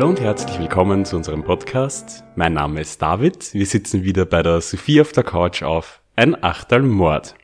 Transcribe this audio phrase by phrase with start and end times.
[0.00, 2.24] Hallo und herzlich willkommen zu unserem Podcast.
[2.34, 3.52] Mein Name ist David.
[3.52, 7.34] Wir sitzen wieder bei der Sophie auf der Couch auf ein Achtel Mord.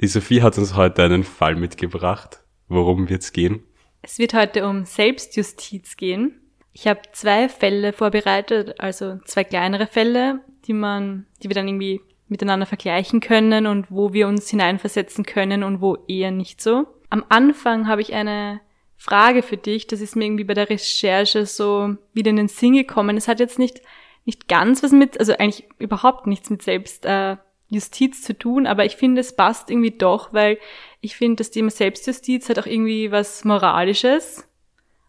[0.00, 2.44] Die Sophie hat uns heute einen Fall mitgebracht.
[2.68, 3.64] Worum wird's gehen?
[4.00, 6.40] Es wird heute um Selbstjustiz gehen.
[6.72, 10.38] Ich habe zwei Fälle vorbereitet, also zwei kleinere Fälle,
[10.68, 15.64] die man, die wir dann irgendwie miteinander vergleichen können und wo wir uns hineinversetzen können
[15.64, 16.86] und wo eher nicht so.
[17.10, 18.60] Am Anfang habe ich eine
[19.02, 22.74] Frage für dich, das ist mir irgendwie bei der Recherche so wieder in den Sinn
[22.74, 23.16] gekommen.
[23.16, 23.82] Es hat jetzt nicht,
[24.24, 28.94] nicht ganz was mit, also eigentlich überhaupt nichts mit Selbstjustiz äh, zu tun, aber ich
[28.94, 30.58] finde, es passt irgendwie doch, weil
[31.00, 34.46] ich finde, das Thema Selbstjustiz hat auch irgendwie was Moralisches,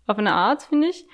[0.08, 1.06] auf eine Art, finde ich.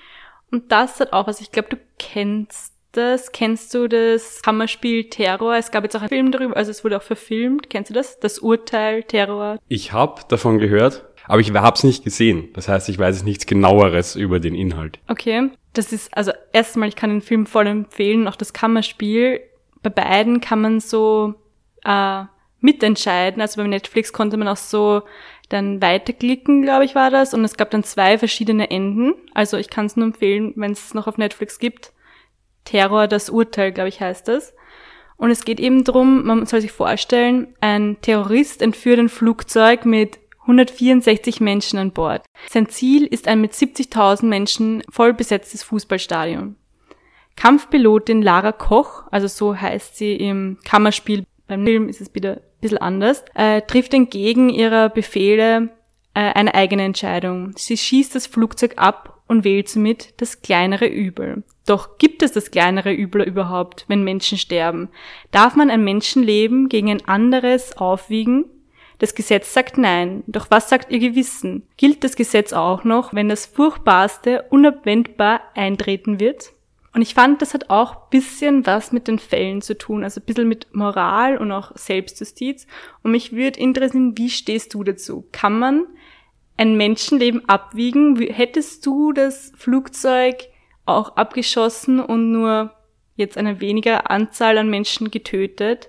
[0.50, 5.54] Und das hat auch was, ich glaube, du kennst das, kennst du das Kammerspiel Terror?
[5.54, 7.70] Es gab jetzt auch einen Film darüber, also es wurde auch verfilmt.
[7.70, 8.18] Kennst du das?
[8.18, 9.58] Das Urteil Terror?
[9.68, 12.48] Ich habe davon gehört, aber ich habe es nicht gesehen.
[12.54, 14.98] Das heißt, ich weiß nichts genaueres über den Inhalt.
[15.08, 19.40] Okay, das ist also erstmal, ich kann den Film voll empfehlen, auch das Kammerspiel.
[19.82, 21.34] Bei beiden kann man so
[21.84, 22.24] äh,
[22.60, 23.40] mitentscheiden.
[23.40, 25.02] Also bei Netflix konnte man auch so
[25.48, 27.34] dann weiterklicken, glaube ich, war das.
[27.34, 29.14] Und es gab dann zwei verschiedene Enden.
[29.34, 31.92] Also ich kann es nur empfehlen, wenn es noch auf Netflix gibt.
[32.64, 34.54] Terror, das Urteil, glaube ich, heißt das.
[35.16, 40.18] Und es geht eben drum, man soll sich vorstellen, ein Terrorist entführt ein Flugzeug mit
[40.42, 42.24] 164 Menschen an Bord.
[42.48, 46.56] Sein Ziel ist ein mit 70.000 Menschen voll besetztes Fußballstadion.
[47.36, 52.60] Kampfpilotin Lara Koch, also so heißt sie im Kammerspiel, beim Film ist es wieder ein
[52.60, 55.70] bisschen anders, äh, trifft entgegen ihrer Befehle
[56.14, 57.52] äh, eine eigene Entscheidung.
[57.56, 61.44] Sie schießt das Flugzeug ab und wählt somit das kleinere Übel.
[61.66, 64.88] Doch gibt es das kleinere Übel überhaupt, wenn Menschen sterben?
[65.30, 68.44] Darf man ein Menschenleben gegen ein anderes aufwiegen?
[69.00, 70.22] Das Gesetz sagt nein.
[70.26, 71.66] Doch was sagt ihr Gewissen?
[71.78, 76.52] Gilt das Gesetz auch noch, wenn das Furchtbarste unabwendbar eintreten wird?
[76.92, 80.26] Und ich fand, das hat auch bisschen was mit den Fällen zu tun, also ein
[80.26, 82.66] bisschen mit Moral und auch Selbstjustiz.
[83.02, 85.26] Und mich würde interessieren, wie stehst du dazu?
[85.32, 85.86] Kann man
[86.58, 88.18] ein Menschenleben abwiegen?
[88.18, 90.48] Hättest du das Flugzeug
[90.84, 92.72] auch abgeschossen und nur
[93.16, 95.88] jetzt eine weniger Anzahl an Menschen getötet,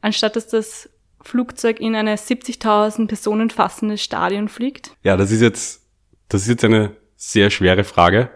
[0.00, 0.88] anstatt dass das
[1.28, 4.96] Flugzeug in eine 70.000 Personen fassende Stadion fliegt?
[5.02, 5.86] Ja, das ist jetzt,
[6.28, 8.30] das ist jetzt eine sehr schwere Frage,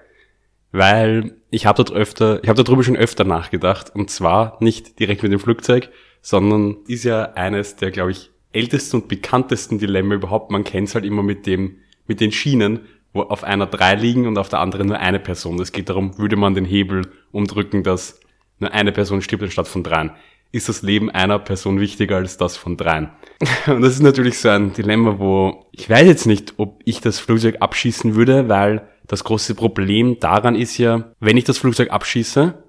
[0.71, 5.23] weil ich habe dort öfter, ich habe darüber schon öfter nachgedacht und zwar nicht direkt
[5.23, 10.51] mit dem Flugzeug, sondern ist ja eines der, glaube ich, ältesten und bekanntesten Dilemma überhaupt.
[10.51, 12.81] Man kennt es halt immer mit dem, mit den Schienen,
[13.15, 15.61] wo auf einer drei liegen und auf der anderen nur eine Person.
[15.61, 18.21] Es geht darum, würde man den Hebel umdrücken, dass
[18.59, 20.13] nur eine Person stirbt anstatt von dreien.
[20.53, 23.11] Ist das Leben einer Person wichtiger als das von dreien?
[23.67, 27.19] Und das ist natürlich so ein Dilemma, wo ich weiß jetzt nicht, ob ich das
[27.19, 32.63] Flugzeug abschießen würde, weil das große Problem daran ist ja, wenn ich das Flugzeug abschieße,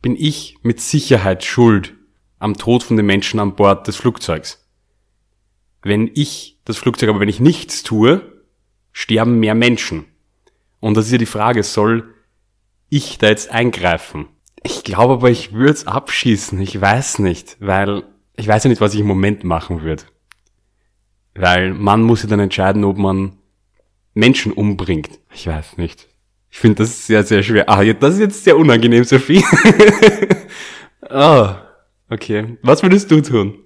[0.00, 1.94] bin ich mit Sicherheit schuld
[2.38, 4.66] am Tod von den Menschen an Bord des Flugzeugs.
[5.82, 8.22] Wenn ich das Flugzeug aber wenn ich nichts tue,
[8.92, 10.06] sterben mehr Menschen.
[10.80, 12.14] Und das ist ja die Frage, soll
[12.88, 14.28] ich da jetzt eingreifen?
[14.62, 16.60] Ich glaube aber, ich würde es abschießen.
[16.60, 18.04] Ich weiß nicht, weil
[18.36, 20.04] ich weiß ja nicht, was ich im Moment machen würde.
[21.34, 23.38] Weil man muss ja dann entscheiden, ob man
[24.14, 25.18] Menschen umbringt.
[25.32, 26.08] Ich weiß nicht.
[26.50, 27.68] Ich finde das sehr, sehr schwer.
[27.68, 29.44] Ah, das ist jetzt sehr unangenehm, Sophie.
[31.10, 31.62] ah,
[32.10, 32.56] okay.
[32.62, 33.58] Was würdest du tun?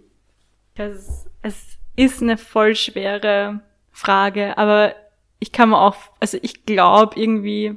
[0.74, 3.60] Es, es ist eine voll schwere
[3.90, 4.94] Frage, aber
[5.38, 7.74] ich kann mir auch, also ich glaube irgendwie,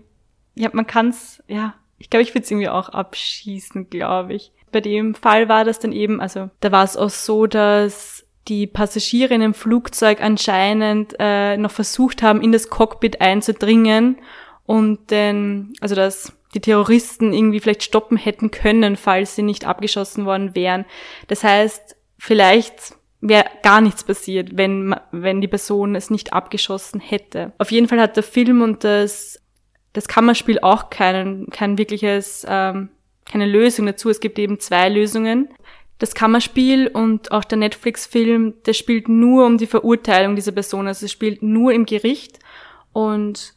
[0.56, 4.51] ja, man kann's, ja, ich glaube, ich würde es irgendwie auch abschießen, glaube ich.
[4.72, 8.67] Bei dem Fall war das dann eben, also da war es auch so, dass die
[8.67, 14.17] Passagiere in dem Flugzeug anscheinend äh, noch versucht haben, in das Cockpit einzudringen
[14.66, 20.25] und denn, also dass die Terroristen irgendwie vielleicht stoppen hätten können, falls sie nicht abgeschossen
[20.25, 20.85] worden wären.
[21.28, 27.53] Das heißt, vielleicht wäre gar nichts passiert, wenn, wenn die Person es nicht abgeschossen hätte.
[27.58, 29.41] Auf jeden Fall hat der Film und das,
[29.96, 32.90] das Kammerspiel auch keinen, kein wirkliches, ähm,
[33.26, 34.09] keine Lösung dazu.
[34.09, 35.50] Es gibt eben zwei Lösungen.
[36.00, 41.06] Das Kammerspiel und auch der Netflix-Film, der spielt nur um die Verurteilung dieser Person, also
[41.06, 42.40] es spielt nur im Gericht
[42.92, 43.54] und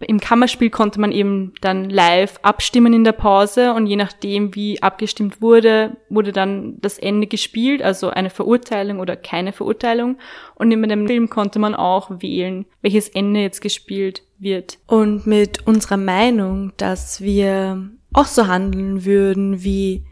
[0.00, 4.80] im Kammerspiel konnte man eben dann live abstimmen in der Pause und je nachdem, wie
[4.80, 10.18] abgestimmt wurde, wurde dann das Ende gespielt, also eine Verurteilung oder keine Verurteilung.
[10.54, 14.78] Und in dem Film konnte man auch wählen, welches Ende jetzt gespielt wird.
[14.86, 20.04] Und mit unserer Meinung, dass wir auch so handeln würden wie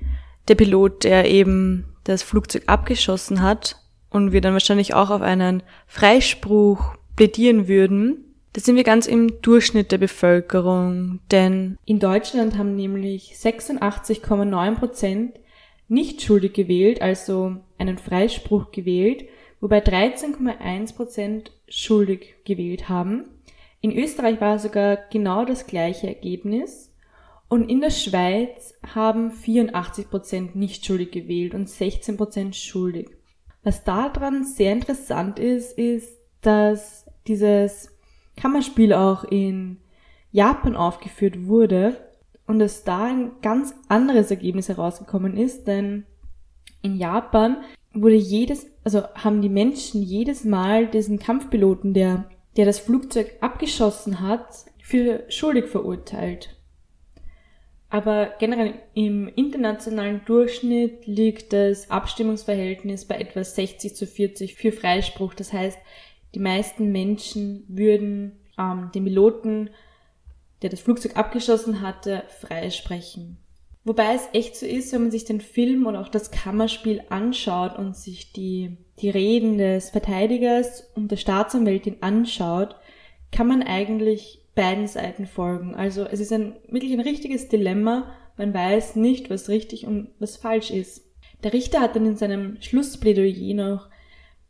[0.48, 3.76] der Pilot, der eben das Flugzeug abgeschossen hat
[4.10, 8.25] und wir dann wahrscheinlich auch auf einen Freispruch plädieren würden,
[8.56, 15.38] Da sind wir ganz im Durchschnitt der Bevölkerung, denn in Deutschland haben nämlich 86,9 Prozent
[15.88, 19.26] nicht schuldig gewählt, also einen Freispruch gewählt,
[19.60, 23.26] wobei 13,1 Prozent schuldig gewählt haben.
[23.82, 26.90] In Österreich war sogar genau das gleiche Ergebnis.
[27.50, 33.10] Und in der Schweiz haben 84 Prozent nicht schuldig gewählt und 16 Prozent schuldig.
[33.62, 37.90] Was daran sehr interessant ist, ist, dass dieses
[38.36, 39.78] Kammerspiel auch in
[40.32, 41.96] Japan aufgeführt wurde
[42.46, 46.04] und dass da ein ganz anderes Ergebnis herausgekommen ist, denn
[46.82, 47.56] in Japan
[47.92, 54.20] wurde jedes, also haben die Menschen jedes Mal diesen Kampfpiloten, der, der das Flugzeug abgeschossen
[54.20, 54.46] hat,
[54.78, 56.56] für schuldig verurteilt.
[57.88, 65.34] Aber generell im internationalen Durchschnitt liegt das Abstimmungsverhältnis bei etwa 60 zu 40 für Freispruch.
[65.34, 65.78] Das heißt,
[66.34, 69.70] die meisten Menschen würden ähm, den Piloten,
[70.62, 73.38] der das Flugzeug abgeschossen hatte, freisprechen.
[73.84, 77.78] Wobei es echt so ist, wenn man sich den Film oder auch das Kammerspiel anschaut
[77.78, 82.74] und sich die, die Reden des Verteidigers und der Staatsanwältin anschaut,
[83.30, 85.76] kann man eigentlich beiden Seiten folgen.
[85.76, 88.10] Also es ist ein wirklich ein richtiges Dilemma.
[88.36, 91.04] Man weiß nicht, was richtig und was falsch ist.
[91.44, 93.88] Der Richter hat dann in seinem Schlussplädoyer noch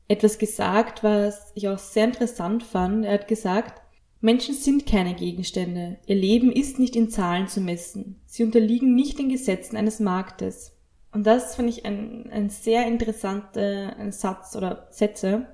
[0.08, 3.04] etwas gesagt, was ich auch sehr interessant fand.
[3.04, 3.82] Er hat gesagt,
[4.20, 5.98] Menschen sind keine Gegenstände.
[6.06, 8.20] Ihr Leben ist nicht in Zahlen zu messen.
[8.26, 10.76] Sie unterliegen nicht den Gesetzen eines Marktes.
[11.12, 15.46] Und das fand ich ein, ein sehr interessanter Satz oder Sätze,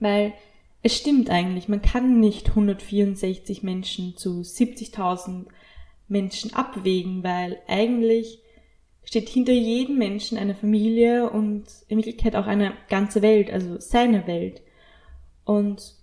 [0.00, 0.32] weil
[0.82, 5.46] es stimmt eigentlich, man kann nicht 164 Menschen zu 70.000
[6.08, 8.40] Menschen abwägen, weil eigentlich
[9.06, 14.26] steht hinter jedem Menschen eine Familie und in Wirklichkeit auch eine ganze Welt, also seine
[14.26, 14.60] Welt.
[15.44, 15.94] Und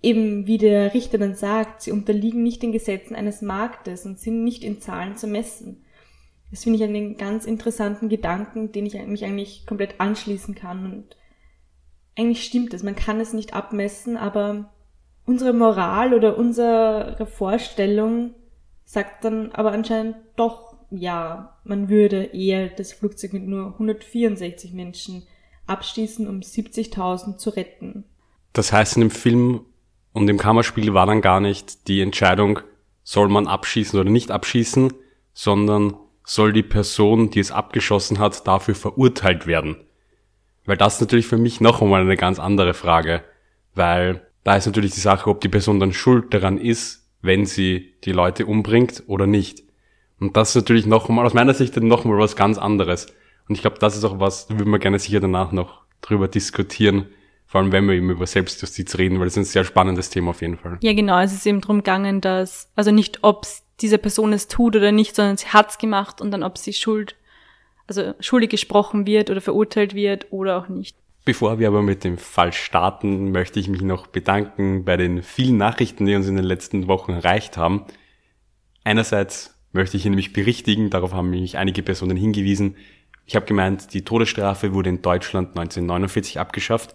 [0.00, 4.44] eben wie der Richter dann sagt, sie unterliegen nicht den Gesetzen eines Marktes und sind
[4.44, 5.84] nicht in Zahlen zu messen.
[6.50, 11.16] Das finde ich einen ganz interessanten Gedanken, den ich mich eigentlich komplett anschließen kann und
[12.16, 14.72] eigentlich stimmt es, man kann es nicht abmessen, aber
[15.24, 18.34] unsere Moral oder unsere Vorstellung
[18.84, 25.26] sagt dann aber anscheinend doch, ja, man würde eher das Flugzeug mit nur 164 Menschen
[25.66, 28.04] abschießen, um 70.000 zu retten.
[28.52, 29.60] Das heißt, in dem Film
[30.12, 32.60] und im Kammerspiel war dann gar nicht die Entscheidung,
[33.02, 34.92] soll man abschießen oder nicht abschießen,
[35.32, 35.94] sondern
[36.24, 39.76] soll die Person, die es abgeschossen hat, dafür verurteilt werden.
[40.66, 43.22] Weil das ist natürlich für mich noch einmal eine ganz andere Frage.
[43.74, 47.94] Weil da ist natürlich die Sache, ob die Person dann schuld daran ist, wenn sie
[48.04, 49.62] die Leute umbringt oder nicht.
[50.20, 53.06] Und das ist natürlich noch einmal, aus meiner Sicht noch mal was ganz anderes.
[53.48, 56.28] Und ich glaube, das ist auch was, da würden wir gerne sicher danach noch drüber
[56.28, 57.06] diskutieren.
[57.46, 60.30] Vor allem, wenn wir eben über Selbstjustiz reden, weil das ist ein sehr spannendes Thema
[60.30, 60.78] auf jeden Fall.
[60.82, 61.18] Ja, genau.
[61.20, 63.46] Es ist eben darum gegangen, dass, also nicht, ob
[63.80, 67.16] diese Person es tut oder nicht, sondern sie hat's gemacht und dann, ob sie schuld
[67.88, 70.96] also schuldig gesprochen wird oder verurteilt wird oder auch nicht.
[71.24, 75.56] Bevor wir aber mit dem Fall starten, möchte ich mich noch bedanken bei den vielen
[75.56, 77.84] Nachrichten, die uns in den letzten Wochen erreicht haben.
[78.84, 82.76] Einerseits möchte ich nämlich berichtigen, darauf haben mich einige Personen hingewiesen.
[83.26, 86.94] Ich habe gemeint, die Todesstrafe wurde in Deutschland 1949 abgeschafft.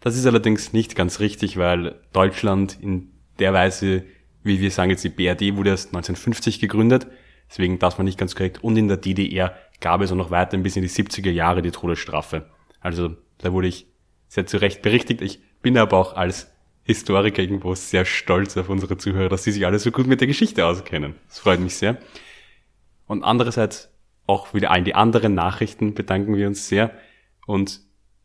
[0.00, 4.04] Das ist allerdings nicht ganz richtig, weil Deutschland in der Weise,
[4.42, 7.06] wie wir sagen jetzt die BRD, wurde erst 1950 gegründet.
[7.48, 8.62] Deswegen das war nicht ganz korrekt.
[8.64, 11.70] Und in der DDR gab es auch noch weiter bis in die 70er Jahre die
[11.70, 12.48] Todesstrafe.
[12.80, 13.86] Also da wurde ich
[14.28, 15.20] sehr zu Recht berichtigt.
[15.20, 16.50] Ich bin aber auch als
[16.86, 20.28] Historiker irgendwo sehr stolz auf unsere Zuhörer, dass sie sich alle so gut mit der
[20.28, 21.16] Geschichte auskennen.
[21.28, 21.98] Das freut mich sehr.
[23.06, 23.90] Und andererseits
[24.26, 26.92] auch wieder allen die anderen Nachrichten bedanken wir uns sehr.
[27.46, 27.80] Und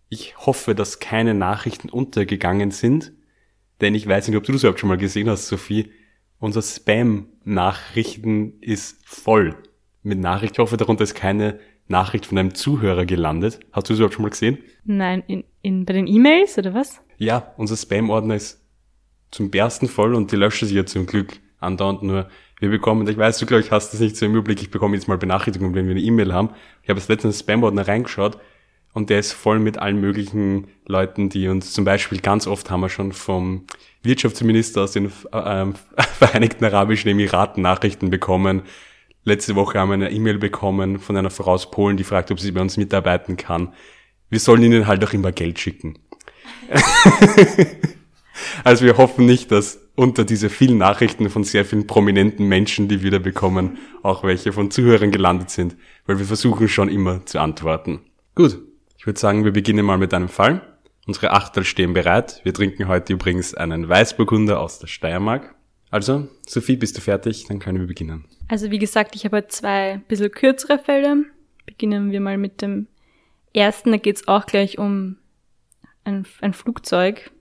[0.10, 3.14] ich hoffe, dass keine Nachrichten untergegangen sind,
[3.82, 5.92] denn ich weiß nicht, ob du das überhaupt schon mal gesehen hast, Sophie.
[6.40, 9.56] Unser Spam-Nachrichten ist voll
[10.04, 10.54] mit Nachricht.
[10.54, 13.60] Ich hoffe, darunter ist keine Nachricht von einem Zuhörer gelandet.
[13.72, 14.60] Hast du es überhaupt schon mal gesehen?
[14.84, 17.02] Nein, in, in, bei den E-Mails oder was?
[17.22, 18.60] Ja, unser Spam-Ordner ist
[19.30, 22.28] zum Bersten voll und die löschen sich ja zum Glück andauernd nur.
[22.60, 24.96] Wir bekommen, ich weiß, du glaube ich hast das nicht so im Überblick, ich bekomme
[24.96, 26.50] jetzt mal Benachrichtigungen, wenn wir eine E-Mail haben.
[26.82, 28.40] Ich habe jetzt letztens Spam-Ordner reingeschaut
[28.94, 32.82] und der ist voll mit allen möglichen Leuten, die uns zum Beispiel ganz oft haben
[32.82, 33.68] wir schon vom
[34.02, 35.66] Wirtschaftsminister aus den äh,
[36.18, 38.64] Vereinigten Arabischen Emiraten Nachrichten bekommen,
[39.24, 42.40] Letzte Woche haben wir eine E-Mail bekommen von einer Frau aus Polen, die fragt, ob
[42.40, 43.72] sie bei uns mitarbeiten kann.
[44.32, 46.00] Wir sollen ihnen halt auch immer Geld schicken.
[48.64, 53.04] also wir hoffen nicht, dass unter diese vielen Nachrichten von sehr vielen prominenten Menschen, die
[53.04, 55.76] wir da bekommen, auch welche von Zuhörern gelandet sind,
[56.06, 58.02] weil wir versuchen schon immer zu antworten.
[58.36, 58.60] Gut,
[58.98, 60.62] ich würde sagen, wir beginnen mal mit einem Fall.
[61.08, 62.42] Unsere Achtel stehen bereit.
[62.44, 65.56] Wir trinken heute übrigens einen Weißburgunder aus der Steiermark.
[65.90, 67.46] Also, Sophie, bist du fertig?
[67.48, 68.26] Dann können wir beginnen.
[68.48, 71.26] Also wie gesagt, ich habe zwei bisschen kürzere Fälle.
[71.66, 72.88] Beginnen wir mal mit dem
[73.54, 73.92] ersten.
[73.92, 75.18] Da geht es auch gleich um
[76.04, 77.32] ein, ein Flugzeug.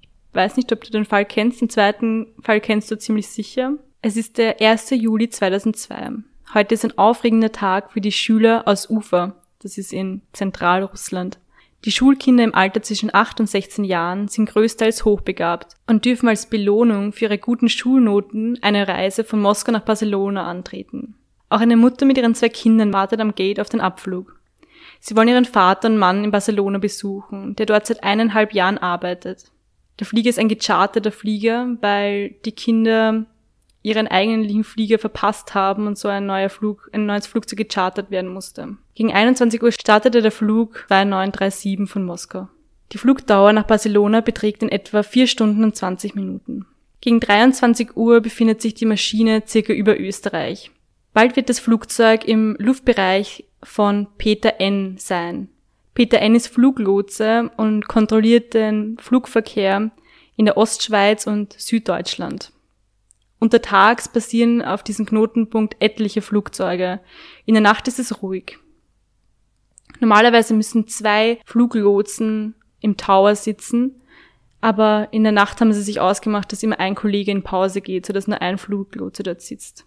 [0.00, 1.60] Ich weiß nicht, ob du den Fall kennst.
[1.60, 3.74] Den zweiten Fall kennst du ziemlich sicher.
[4.02, 4.90] Es ist der 1.
[4.90, 6.12] Juli 2002.
[6.54, 9.34] Heute ist ein aufregender Tag für die Schüler aus Ufa.
[9.60, 11.38] Das ist in Zentralrussland.
[11.84, 16.46] Die Schulkinder im Alter zwischen 8 und 16 Jahren sind größtenteils hochbegabt und dürfen als
[16.46, 21.14] Belohnung für ihre guten Schulnoten eine Reise von Moskau nach Barcelona antreten.
[21.50, 24.37] Auch eine Mutter mit ihren zwei Kindern wartet am Gate auf den Abflug.
[25.00, 29.44] Sie wollen ihren Vater und Mann in Barcelona besuchen, der dort seit eineinhalb Jahren arbeitet.
[29.98, 33.26] Der Flieger ist ein gecharterter Flieger, weil die Kinder
[33.82, 38.32] ihren eigentlichen Flieger verpasst haben und so ein neuer Flug, ein neues Flugzeug gechartert werden
[38.32, 38.76] musste.
[38.94, 42.48] Gegen 21 Uhr startete der Flug 2937 von Moskau.
[42.92, 46.66] Die Flugdauer nach Barcelona beträgt in etwa 4 Stunden und 20 Minuten.
[47.00, 50.70] Gegen 23 Uhr befindet sich die Maschine circa über Österreich.
[51.12, 54.96] Bald wird das Flugzeug im Luftbereich von Peter N.
[54.98, 55.48] sein.
[55.94, 56.34] Peter N.
[56.34, 59.90] ist Fluglotse und kontrolliert den Flugverkehr
[60.36, 62.52] in der Ostschweiz und Süddeutschland.
[63.40, 67.00] Untertags passieren auf diesem Knotenpunkt etliche Flugzeuge.
[67.46, 68.58] In der Nacht ist es ruhig.
[70.00, 74.00] Normalerweise müssen zwei Fluglotsen im Tower sitzen,
[74.60, 78.06] aber in der Nacht haben sie sich ausgemacht, dass immer ein Kollege in Pause geht,
[78.06, 79.84] sodass nur ein Fluglotse dort sitzt.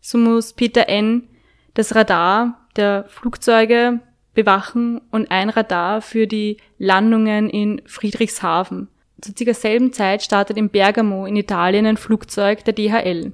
[0.00, 1.28] So muss Peter N.
[1.74, 4.00] das Radar der Flugzeuge
[4.34, 8.88] bewachen und ein Radar für die Landungen in Friedrichshafen
[9.20, 13.32] zu circa selben Zeit startet in Bergamo in Italien ein Flugzeug der DHL.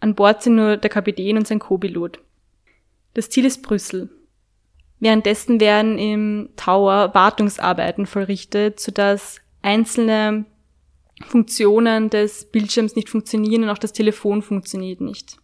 [0.00, 2.18] An Bord sind nur der Kapitän und sein Co-Pilot.
[3.14, 4.10] Das Ziel ist Brüssel.
[5.00, 10.44] Währenddessen werden im Tower Wartungsarbeiten vollrichtet, sodass einzelne
[11.26, 15.38] Funktionen des Bildschirms nicht funktionieren und auch das Telefon funktioniert nicht.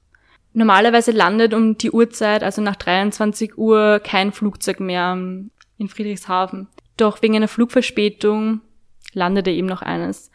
[0.58, 6.66] Normalerweise landet um die Uhrzeit, also nach 23 Uhr, kein Flugzeug mehr in Friedrichshafen.
[6.96, 8.60] Doch wegen einer Flugverspätung
[9.12, 10.32] landete eben noch eines.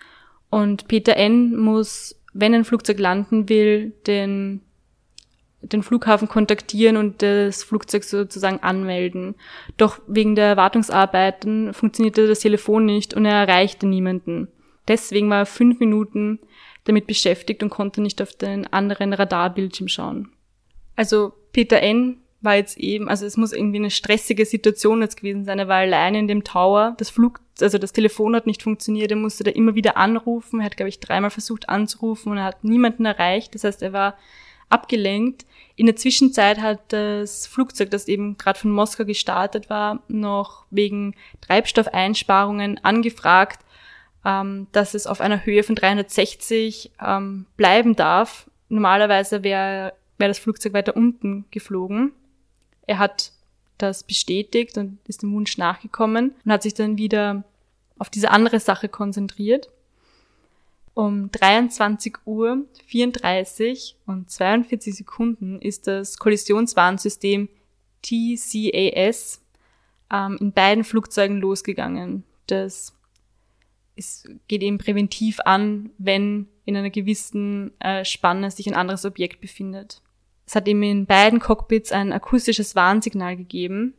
[0.50, 1.58] Und Peter N.
[1.58, 4.62] muss, wenn ein Flugzeug landen will, den,
[5.62, 9.36] den Flughafen kontaktieren und das Flugzeug sozusagen anmelden.
[9.76, 14.48] Doch wegen der Wartungsarbeiten funktionierte das Telefon nicht und er erreichte niemanden.
[14.88, 16.40] Deswegen war er fünf Minuten
[16.86, 20.32] damit beschäftigt und konnte nicht auf den anderen Radarbildschirm schauen.
[20.96, 25.46] Also Peter N war jetzt eben, also es muss irgendwie eine stressige Situation jetzt gewesen
[25.46, 25.60] sein.
[25.60, 26.96] Er war allein in dem Tower.
[26.98, 29.12] Das Flug, also das Telefon hat nicht funktioniert.
[29.12, 30.60] Er musste da immer wieder anrufen.
[30.60, 33.56] Er hat, glaube ich, dreimal versucht anzurufen und er hat niemanden erreicht.
[33.56, 34.18] Das heißt, er war
[34.70, 35.46] abgelenkt.
[35.76, 41.16] In der Zwischenzeit hat das Flugzeug, das eben gerade von Moskau gestartet war, noch wegen
[41.42, 43.64] Treibstoffeinsparungen angefragt,
[44.26, 48.50] ähm, dass es auf einer Höhe von 360 ähm, bleiben darf.
[48.70, 52.14] Normalerweise wäre wäre das Flugzeug weiter unten geflogen.
[52.88, 53.32] Er hat
[53.78, 57.44] das bestätigt und ist dem Wunsch nachgekommen und hat sich dann wieder
[57.98, 59.70] auf diese andere Sache konzentriert.
[60.94, 67.50] Um 23 Uhr 34 und 42 Sekunden ist das Kollisionswarnsystem
[68.04, 69.42] TCAS
[70.12, 72.24] ähm, in beiden Flugzeugen losgegangen.
[72.48, 72.94] Das
[73.96, 79.42] ist, geht eben präventiv an, wenn in einer gewissen äh, Spanne sich ein anderes Objekt
[79.42, 80.02] befindet.
[80.46, 83.94] Es hat ihm in beiden Cockpits ein akustisches Warnsignal gegeben.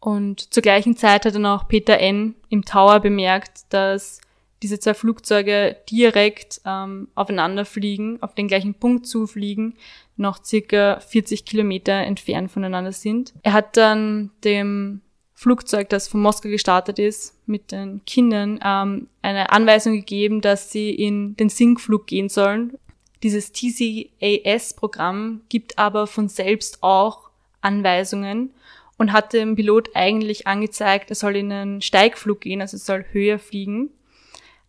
[0.00, 2.34] Und zur gleichen Zeit hat dann auch Peter N.
[2.48, 4.20] im Tower bemerkt, dass
[4.62, 9.74] diese zwei Flugzeuge direkt ähm, aufeinander fliegen, auf den gleichen Punkt zufliegen,
[10.16, 13.34] noch circa 40 Kilometer entfernt voneinander sind.
[13.42, 15.02] Er hat dann dem
[15.44, 20.90] Flugzeug, das von Moskau gestartet ist, mit den Kindern ähm, eine Anweisung gegeben, dass sie
[20.90, 22.78] in den Sinkflug gehen sollen,
[23.22, 28.54] dieses TCAS-Programm gibt aber von selbst auch Anweisungen
[28.96, 33.38] und hat dem Pilot eigentlich angezeigt, er soll in einen Steigflug gehen, also soll höher
[33.38, 33.90] fliegen.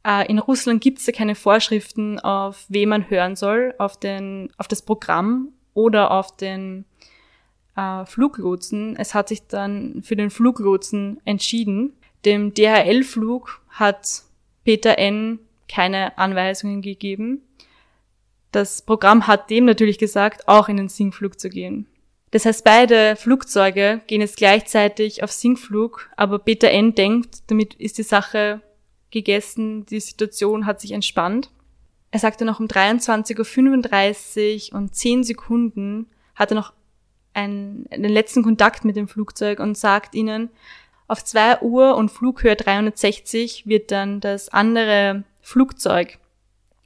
[0.05, 4.50] Äh, in Russland gibt es ja keine Vorschriften, auf wen man hören soll, auf, den,
[4.58, 6.84] auf das Programm oder auf den
[7.75, 8.96] äh, Fluglotsen.
[8.98, 11.94] Es hat sich dann für den Fluglotsen entschieden.
[12.25, 14.24] Dem DHL-Flug hat
[14.63, 15.39] Peter N.
[15.67, 17.41] keine Anweisungen gegeben
[18.55, 21.88] das Programm hat dem natürlich gesagt, auch in den Sinkflug zu gehen.
[22.32, 26.96] Das heißt, beide Flugzeuge gehen jetzt gleichzeitig auf Sinkflug, aber Peter N.
[26.96, 28.62] denkt, damit ist die Sache
[29.12, 31.51] gegessen, die Situation hat sich entspannt.
[32.12, 36.72] Er sagte noch um 23.35 Uhr und 10 Sekunden hat er noch
[37.36, 40.50] einen, den letzten Kontakt mit dem Flugzeug und sagt ihnen,
[41.08, 46.18] Auf 2 Uhr und Flughöhe 360 wird dann das andere Flugzeug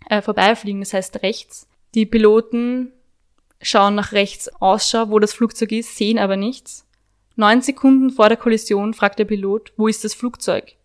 [0.10, 1.68] äh, vorbeifliegen, das heißt rechts.
[1.96, 2.92] Die Piloten
[3.62, 6.86] schauen nach rechts Ausschau, wo das Flugzeug ist, sehen aber nichts.
[7.36, 10.76] Neun Sekunden vor der Kollision fragt der Pilot, wo ist das Flugzeug?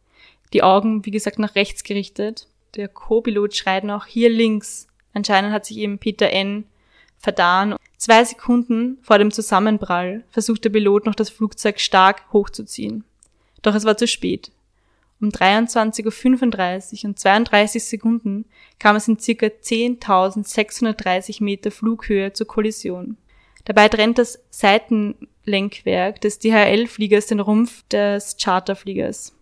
[0.52, 2.46] Die Augen, wie gesagt, nach rechts gerichtet.
[2.76, 4.86] Der Co-Pilot schreit noch, hier links.
[5.12, 6.64] Anscheinend hat sich eben Peter N.
[7.24, 7.76] vertan.
[7.96, 13.04] Zwei Sekunden vor dem Zusammenprall versucht der Pilot noch das Flugzeug stark hochzuziehen.
[13.62, 14.52] Doch es war zu spät.
[15.20, 18.44] Um 23.35 Uhr und 32 Sekunden
[18.78, 23.16] kam es in circa 10.630 Meter Flughöhe zur Kollision.
[23.64, 29.34] Dabei trennt das Seitenlenkwerk des DHL-Fliegers den Rumpf des Charterfliegers.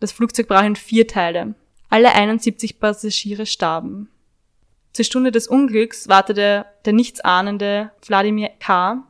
[0.00, 1.54] Das Flugzeug brach in vier Teile.
[1.90, 4.08] Alle 71 Passagiere starben.
[4.96, 9.04] Zur Stunde des Unglücks wartete der nichtsahnende Wladimir K.,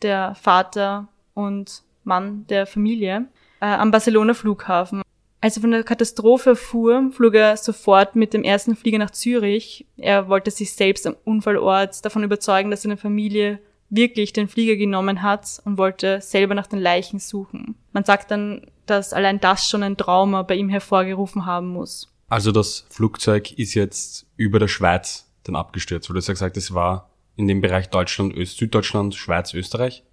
[0.00, 3.26] der Vater und Mann der Familie,
[3.60, 5.02] äh, am Barcelona Flughafen.
[5.42, 9.84] Als er von der Katastrophe erfuhr, flog er sofort mit dem ersten Flieger nach Zürich.
[9.98, 13.58] Er wollte sich selbst am Unfallort davon überzeugen, dass seine Familie
[13.90, 17.74] wirklich den Flieger genommen hat und wollte selber nach den Leichen suchen.
[17.92, 22.10] Man sagt dann, dass allein das schon ein Trauma bei ihm hervorgerufen haben muss.
[22.28, 26.56] Also das Flugzeug ist jetzt über der Schweiz dann abgestürzt, weil du hast ja gesagt,
[26.56, 30.04] es war in dem Bereich Deutschland, Öst, Süddeutschland, Schweiz, Österreich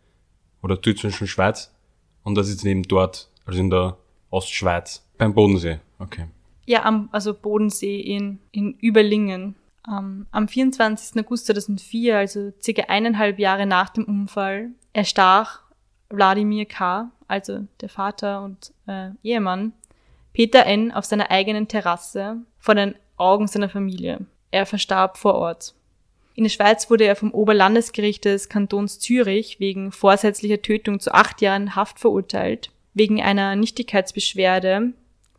[0.62, 1.74] oder zwischen Schweiz
[2.24, 3.98] und das ist eben dort, also in der
[4.30, 5.80] Ostschweiz, beim Bodensee.
[6.00, 6.28] Okay.
[6.66, 9.56] Ja, am, also Bodensee in, in Überlingen.
[9.86, 11.20] Um, am 24.
[11.20, 15.62] August 2004, also circa eineinhalb Jahre nach dem Unfall, erstach
[16.10, 19.74] Wladimir K., also der Vater und äh, Ehemann,
[20.32, 20.92] Peter N.
[20.94, 24.26] auf seiner eigenen Terrasse vor den Augen seiner Familie.
[24.54, 25.74] Er verstarb vor Ort.
[26.36, 31.42] In der Schweiz wurde er vom Oberlandesgericht des Kantons Zürich wegen vorsätzlicher Tötung zu acht
[31.42, 32.70] Jahren Haft verurteilt.
[32.94, 34.94] Wegen einer Nichtigkeitsbeschwerde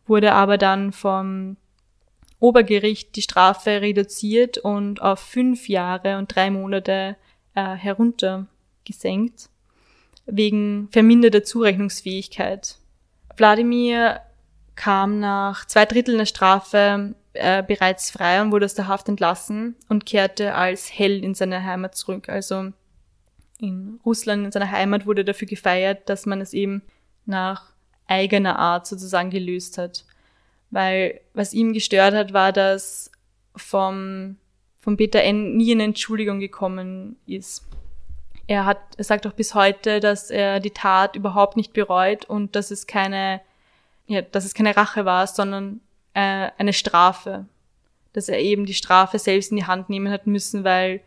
[0.09, 1.57] wurde aber dann vom
[2.41, 7.15] Obergericht die Strafe reduziert und auf fünf Jahre und drei Monate
[7.55, 9.49] äh, heruntergesenkt
[10.27, 12.79] wegen verminderter Zurechnungsfähigkeit.
[13.37, 14.23] Wladimir
[14.75, 19.77] kam nach zwei Dritteln der Strafe äh, bereits frei und wurde aus der Haft entlassen
[19.89, 22.29] und kehrte als Held in seine Heimat zurück.
[22.29, 22.73] Also
[23.59, 26.83] in Russland, in seiner Heimat, wurde dafür gefeiert, dass man es eben
[27.27, 27.73] nach
[28.07, 30.05] eigener Art sozusagen gelöst hat.
[30.71, 33.11] Weil was ihm gestört hat, war, dass
[33.57, 34.37] vom,
[34.81, 35.57] vom Peter N.
[35.57, 37.65] nie eine Entschuldigung gekommen ist.
[38.47, 42.57] Er hat, er sagt auch bis heute, dass er die Tat überhaupt nicht bereut und
[42.57, 43.41] dass es keine,
[44.07, 45.81] ja, dass es keine Rache war, sondern
[46.15, 47.47] äh, eine Strafe.
[48.13, 51.01] Dass er eben die Strafe selbst in die Hand nehmen hat müssen, weil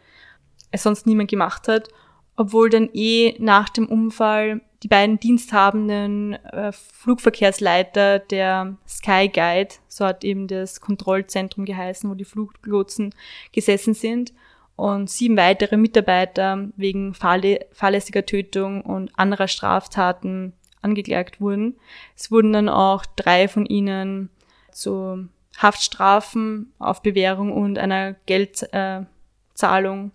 [0.72, 1.90] es sonst niemand gemacht hat.
[2.36, 10.06] Obwohl dann eh nach dem Unfall die beiden diensthabenden äh, Flugverkehrsleiter der Sky Guide, so
[10.06, 13.16] hat eben das Kontrollzentrum geheißen, wo die Fluglotsen
[13.52, 14.34] gesessen sind,
[14.76, 21.78] und sieben weitere Mitarbeiter wegen fahrlässiger Tötung und anderer Straftaten angeklagt wurden.
[22.16, 24.30] Es wurden dann auch drei von ihnen
[24.78, 30.12] zu Haftstrafen auf Bewährung und einer Geldzahlung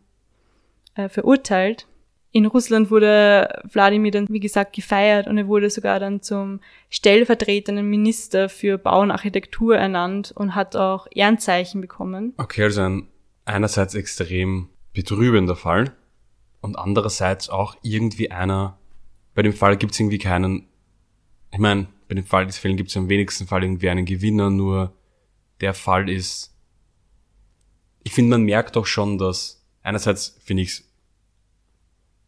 [0.97, 1.87] äh, äh, verurteilt.
[2.35, 7.87] In Russland wurde Wladimir dann, wie gesagt, gefeiert und er wurde sogar dann zum stellvertretenden
[7.89, 12.33] Minister für Bau und Architektur ernannt und hat auch Ehrenzeichen bekommen.
[12.39, 13.09] Okay, also ein
[13.45, 15.93] einerseits extrem betrübender Fall
[16.61, 18.79] und andererseits auch irgendwie einer,
[19.35, 20.69] bei dem Fall gibt es irgendwie keinen,
[21.53, 24.51] ich meine, bei den Fall des Fällen gibt es am wenigsten Fall irgendwie einen Gewinner,
[24.51, 24.97] nur
[25.61, 26.57] der Fall ist,
[28.03, 30.93] ich finde, man merkt auch schon, dass einerseits finde ich es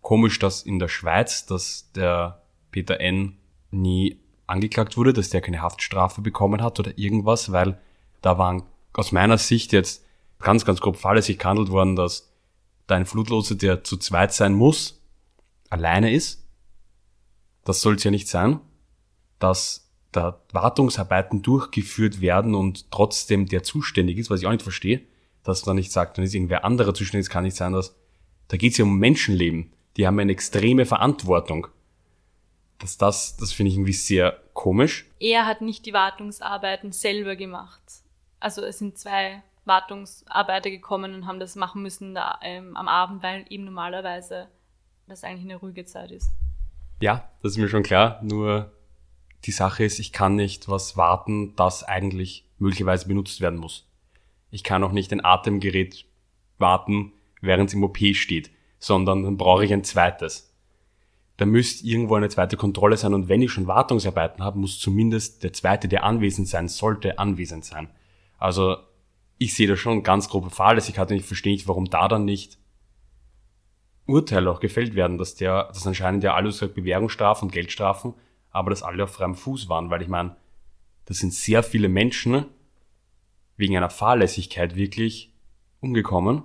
[0.03, 3.39] komisch, dass in der Schweiz, dass der Peter N.
[3.71, 7.81] nie angeklagt wurde, dass der keine Haftstrafe bekommen hat oder irgendwas, weil
[8.21, 10.05] da waren aus meiner Sicht jetzt
[10.39, 12.31] ganz, ganz grob fahrlässig gehandelt worden, dass
[12.87, 15.03] da ein Flutlose, der zu zweit sein muss,
[15.71, 16.47] alleine ist.
[17.65, 18.61] Das soll es ja nicht sein.
[19.39, 25.03] Dass da Wartungsarbeiten durchgeführt werden und trotzdem der zuständig ist, was ich auch nicht verstehe,
[25.43, 27.95] dass man nicht sagt, dann ist irgendwer anderer zuständig, es kann nicht sein, dass
[28.49, 29.73] da geht es ja um Menschenleben.
[29.97, 31.69] Die haben eine extreme Verantwortung.
[32.79, 35.07] Dass das, das finde ich irgendwie sehr komisch.
[35.21, 37.83] Er hat nicht die Wartungsarbeiten selber gemacht.
[38.41, 43.23] Also es sind zwei Wartungsarbeiter gekommen und haben das machen müssen da, ähm, am Abend,
[43.23, 44.49] weil eben normalerweise
[45.07, 46.31] das eigentlich eine ruhige Zeit ist.
[47.01, 48.21] Ja, das ist mir schon klar.
[48.23, 48.73] Nur
[49.45, 53.87] die Sache ist, ich kann nicht was warten, das eigentlich möglicherweise benutzt werden muss.
[54.51, 56.05] Ich kann auch nicht ein Atemgerät
[56.59, 60.51] warten, während es im OP steht, sondern dann brauche ich ein zweites.
[61.37, 65.43] da müsste irgendwo eine zweite Kontrolle sein und wenn ich schon Wartungsarbeiten habe, muss zumindest
[65.43, 67.89] der zweite, der anwesend sein sollte, anwesend sein.
[68.39, 68.77] Also
[69.39, 72.59] ich sehe da schon ganz grobe Fahrlässigkeit und ich verstehe nicht, warum da dann nicht
[74.07, 78.15] Urteile auch gefällt werden, dass der, das anscheinend ja alles halt Bewährungsstrafen und Geldstrafen,
[78.55, 80.37] aber dass alle auf freiem Fuß waren, weil ich meine,
[81.05, 82.47] das sind sehr viele Menschen
[83.57, 85.35] wegen einer Fahrlässigkeit wirklich
[85.81, 86.43] umgekommen.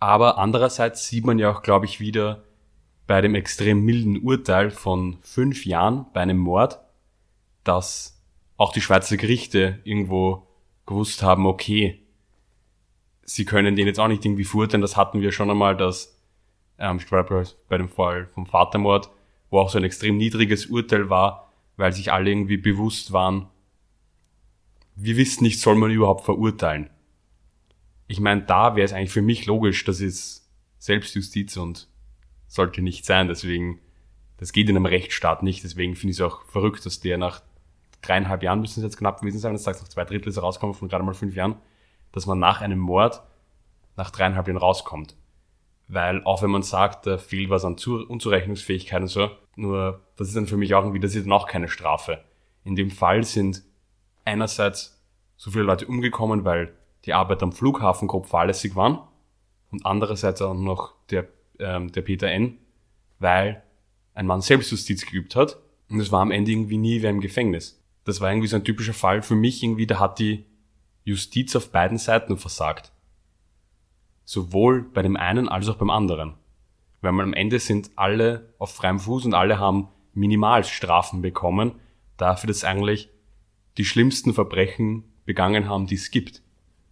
[0.00, 2.42] Aber andererseits sieht man ja auch, glaube ich, wieder
[3.06, 6.80] bei dem extrem milden Urteil von fünf Jahren bei einem Mord,
[7.62, 8.20] dass
[8.56, 10.48] auch die Schweizer Gerichte irgendwo
[10.84, 12.02] gewusst haben, okay,
[13.24, 14.82] sie können den jetzt auch nicht irgendwie verurteilen.
[14.82, 16.20] Das hatten wir schon einmal, dass,
[16.78, 19.10] ähm, ich glaube, bei dem Fall vom Vatermord,
[19.50, 23.48] wo auch so ein extrem niedriges Urteil war, weil sich alle irgendwie bewusst waren,
[24.94, 26.90] wir wissen nicht, soll man überhaupt verurteilen.
[28.06, 31.88] Ich meine, da wäre es eigentlich für mich logisch, das ist Selbstjustiz und
[32.46, 33.28] sollte nicht sein.
[33.28, 33.80] Deswegen,
[34.36, 35.64] das geht in einem Rechtsstaat nicht.
[35.64, 37.42] Deswegen finde ich es auch verrückt, dass der nach
[38.02, 40.42] dreieinhalb Jahren müssen es jetzt knapp gewesen sein, das sagst nach zwei Drittel ist er
[40.42, 41.56] rausgekommen von gerade mal fünf Jahren,
[42.10, 43.22] dass man nach einem Mord
[43.96, 45.16] nach dreieinhalb Jahren rauskommt.
[45.92, 47.76] Weil auch wenn man sagt, da fehlt was an
[48.08, 51.46] Unzurechnungsfähigkeit und so, nur das ist dann für mich auch irgendwie, das ist dann auch
[51.46, 52.24] keine Strafe.
[52.64, 53.62] In dem Fall sind
[54.24, 55.04] einerseits
[55.36, 56.72] so viele Leute umgekommen, weil
[57.04, 59.00] die Arbeit am Flughafen grob fahrlässig waren
[59.70, 61.28] und andererseits auch noch der,
[61.58, 62.56] ähm, der Peter N.,
[63.18, 63.62] weil
[64.14, 65.58] ein Mann Selbstjustiz geübt hat
[65.90, 67.84] und es war am Ende irgendwie nie wer im Gefängnis.
[68.04, 70.46] Das war irgendwie so ein typischer Fall für mich irgendwie, da hat die
[71.04, 72.92] Justiz auf beiden Seiten versagt.
[74.24, 76.34] Sowohl bei dem einen als auch beim anderen.
[77.00, 81.72] Weil man am Ende sind alle auf freiem Fuß und alle haben Minimalstrafen bekommen,
[82.16, 83.08] dafür, dass eigentlich
[83.78, 86.42] die schlimmsten Verbrechen begangen haben, die es gibt.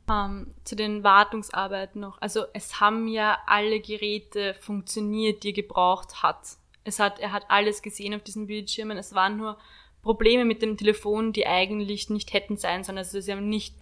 [0.08, 2.20] Um, ähm, zu den Wartungsarbeiten noch.
[2.20, 6.56] Also es haben ja alle Geräte funktioniert, die er gebraucht hat.
[6.82, 8.96] Es hat, er hat alles gesehen auf diesen Bildschirmen.
[8.96, 9.58] Es waren nur
[10.02, 12.98] Probleme mit dem Telefon, die eigentlich nicht hätten sein sollen.
[12.98, 13.76] Also sie haben nicht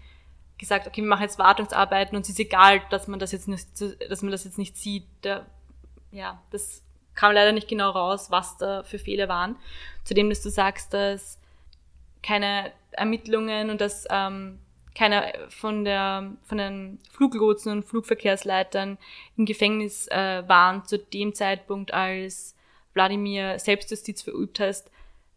[0.59, 3.69] gesagt, okay, wir machen jetzt Wartungsarbeiten und es ist egal, dass man das jetzt nicht,
[4.09, 5.07] dass man das jetzt nicht sieht.
[5.23, 5.47] Da,
[6.11, 6.83] ja, das
[7.15, 9.57] kam leider nicht genau raus, was da für Fehler waren.
[10.05, 11.39] Zudem, dass du sagst, dass
[12.23, 14.59] keine Ermittlungen und dass ähm,
[14.95, 18.99] keiner von der von den Fluglotsen und Flugverkehrsleitern
[19.37, 22.57] im Gefängnis äh, waren zu dem Zeitpunkt, als
[22.95, 24.91] Wladimir Selbstjustiz verübt hast.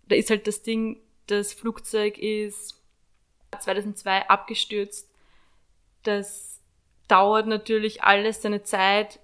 [0.07, 2.81] Da ist halt das Ding, das Flugzeug ist
[3.59, 5.07] 2002 abgestürzt.
[6.03, 6.59] Das
[7.07, 9.19] dauert natürlich alles seine Zeit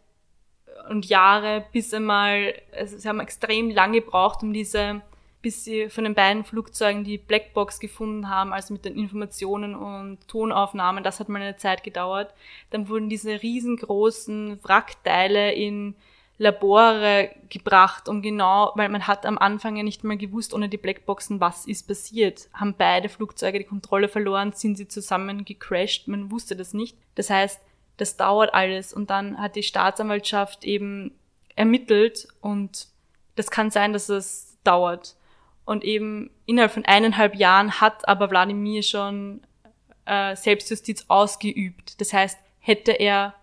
[0.90, 5.02] und Jahre, bis einmal, also sie haben extrem lange gebraucht, um diese
[5.42, 10.28] bis sie von den beiden Flugzeugen die Blackbox gefunden haben, also mit den Informationen und
[10.28, 11.04] Tonaufnahmen.
[11.04, 12.34] Das hat mal eine Zeit gedauert.
[12.72, 15.96] Dann wurden diese riesengroßen Wrackteile in
[16.40, 20.78] Labore gebracht, um genau, weil man hat am Anfang ja nicht mal gewusst, ohne die
[20.78, 22.48] Blackboxen, was ist passiert.
[22.54, 26.96] Haben beide Flugzeuge die Kontrolle verloren, sind sie zusammen gecrashed, man wusste das nicht.
[27.16, 27.60] Das heißt,
[27.98, 31.12] das dauert alles und dann hat die Staatsanwaltschaft eben
[31.56, 32.88] ermittelt und
[33.36, 35.16] das kann sein, dass es dauert.
[35.66, 39.42] Und eben innerhalb von eineinhalb Jahren hat aber Wladimir schon
[40.06, 42.00] äh, Selbstjustiz ausgeübt.
[42.00, 43.34] Das heißt, hätte er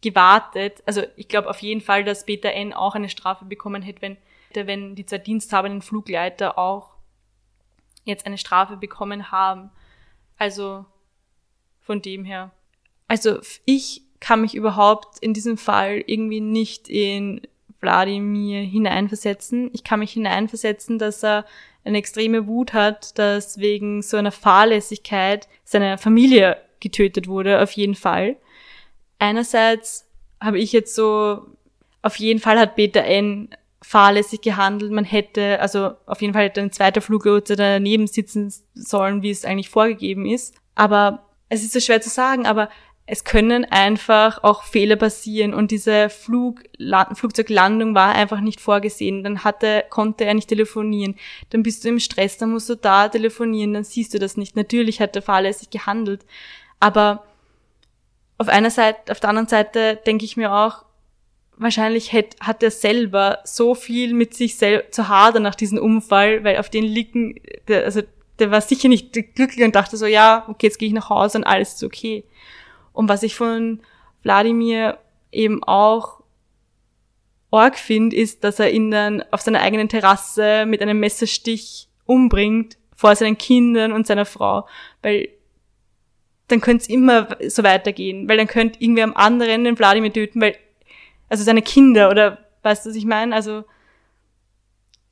[0.00, 2.72] gewartet, also ich glaube auf jeden Fall, dass Peter N.
[2.72, 4.16] auch eine Strafe bekommen hätte, wenn,
[4.54, 6.94] wenn die zwei diensthabenden Flugleiter auch
[8.04, 9.70] jetzt eine Strafe bekommen haben.
[10.36, 10.84] Also
[11.80, 12.52] von dem her.
[13.08, 17.40] Also ich kann mich überhaupt in diesem Fall irgendwie nicht in
[17.80, 19.70] Wladimir hineinversetzen.
[19.72, 21.44] Ich kann mich hineinversetzen, dass er
[21.84, 27.94] eine extreme Wut hat, dass wegen so einer Fahrlässigkeit seine Familie getötet wurde, auf jeden
[27.94, 28.36] Fall.
[29.18, 30.06] Einerseits
[30.40, 31.46] habe ich jetzt so,
[32.02, 33.50] auf jeden Fall hat Peter N.
[33.82, 34.92] fahrlässig gehandelt.
[34.92, 39.44] Man hätte, also auf jeden Fall hätte ein zweiter Fluglotse daneben sitzen sollen, wie es
[39.44, 40.54] eigentlich vorgegeben ist.
[40.74, 42.68] Aber es ist so schwer zu sagen, aber
[43.10, 46.62] es können einfach auch Fehler passieren und diese Flug,
[47.14, 49.24] Flugzeuglandung war einfach nicht vorgesehen.
[49.24, 51.16] Dann hatte, konnte er nicht telefonieren.
[51.48, 54.56] Dann bist du im Stress, dann musst du da telefonieren, dann siehst du das nicht.
[54.56, 56.26] Natürlich hat der fahrlässig gehandelt.
[56.80, 57.24] Aber
[58.38, 60.84] auf einer Seite, auf der anderen Seite denke ich mir auch,
[61.56, 66.44] wahrscheinlich hat, hat er selber so viel mit sich selbst zu hadern nach diesem Unfall,
[66.44, 68.02] weil auf den liegen, der, also
[68.38, 71.38] der war sicher nicht glücklich und dachte so, ja, okay, jetzt gehe ich nach Hause
[71.38, 72.24] und alles ist okay.
[72.92, 73.80] Und was ich von
[74.22, 74.98] Wladimir
[75.32, 76.20] eben auch
[77.50, 82.76] arg finde, ist, dass er ihn dann auf seiner eigenen Terrasse mit einem Messerstich umbringt
[82.94, 84.66] vor seinen Kindern und seiner Frau,
[85.02, 85.28] weil
[86.48, 90.40] dann könnte es immer so weitergehen, weil dann könnte irgendwer am anderen den Wladimir töten,
[90.40, 90.56] weil,
[91.28, 93.34] also seine Kinder oder weißt du, was ich meine?
[93.34, 93.64] Also,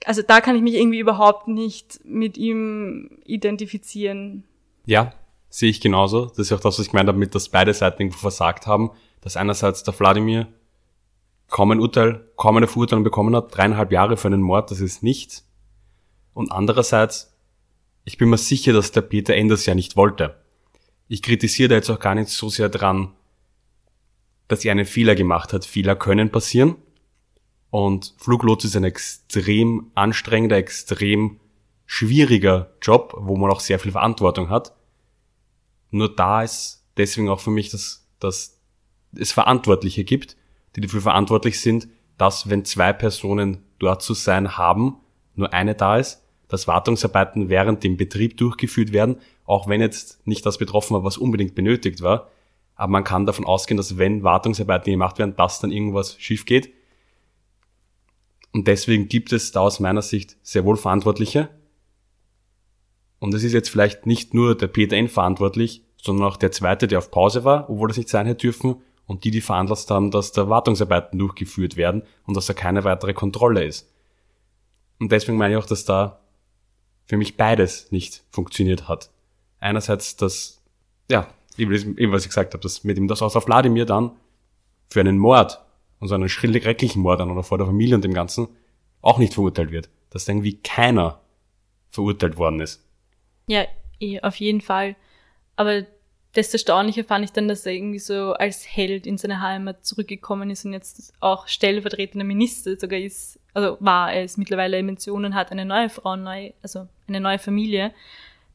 [0.05, 4.45] also da kann ich mich irgendwie überhaupt nicht mit ihm identifizieren.
[4.87, 5.13] Ja,
[5.49, 6.27] sehe ich genauso.
[6.27, 8.91] Das ist auch das, was ich gemeint habe, mit, dass beide Seiten irgendwo versagt haben.
[9.21, 10.49] Dass einerseits der Wladimir
[11.49, 15.03] kaum ein Urteil, kaum eine Verurteilung bekommen hat, dreieinhalb Jahre für einen Mord, das ist
[15.03, 15.49] nichts.
[16.35, 17.37] Und andererseits,
[18.05, 20.37] ich bin mir sicher, dass der Peter Enders ja nicht wollte.
[21.09, 23.15] Ich kritisiere da jetzt auch gar nicht so sehr dran,
[24.49, 25.65] dass er einen Fehler gemacht hat.
[25.65, 26.77] Fehler können passieren.
[27.71, 31.41] Und Fluglotse ist ein extrem anstrengender, extrem
[31.85, 34.75] schwieriger Job, wo man auch sehr viel Verantwortung hat.
[35.91, 38.61] Nur da ist deswegen auch für mich, dass, dass
[39.17, 40.37] es Verantwortliche gibt,
[40.75, 41.89] die dafür verantwortlich sind,
[42.19, 44.97] dass wenn zwei Personen dort zu sein haben,
[45.35, 50.45] nur eine da ist, dass Wartungsarbeiten während dem Betrieb durchgeführt werden, auch wenn jetzt nicht
[50.45, 52.31] das betroffen war, was unbedingt benötigt war.
[52.75, 56.73] Aber man kann davon ausgehen, dass wenn Wartungsarbeiten gemacht werden, dass dann irgendwas schief geht.
[58.53, 61.49] Und deswegen gibt es da aus meiner Sicht sehr wohl Verantwortliche.
[63.19, 66.87] Und es ist jetzt vielleicht nicht nur der Peter N verantwortlich, sondern auch der zweite,
[66.87, 70.11] der auf Pause war, obwohl das nicht sein hätte dürfen, und die, die veranlasst haben,
[70.11, 73.89] dass da Wartungsarbeiten durchgeführt werden und dass da keine weitere Kontrolle ist.
[74.99, 76.21] Und deswegen meine ich auch, dass da
[77.07, 79.11] für mich beides nicht funktioniert hat.
[79.61, 80.63] Einerseits das,
[81.11, 84.13] ja, eben was ich gesagt habe, dass mit ihm das aus auf Wladimir dann
[84.89, 85.61] für einen Mord
[85.99, 88.49] und so einen schrecklichen Mord an oder vor der Familie und dem Ganzen
[89.01, 89.89] auch nicht verurteilt wird.
[90.11, 91.21] Dass irgendwie keiner
[91.91, 92.85] verurteilt worden ist.
[93.49, 93.67] Ja,
[94.01, 94.97] eh, auf jeden Fall.
[95.57, 95.85] Aber
[96.37, 100.51] desto erstaunlicher fand ich dann, dass er irgendwie so als Held in seine Heimat zurückgekommen
[100.51, 105.51] ist und jetzt auch stellvertretender Minister sogar ist, also war er ist mittlerweile und hat
[105.51, 107.93] eine neue Frau, neu, also eine neue Familie.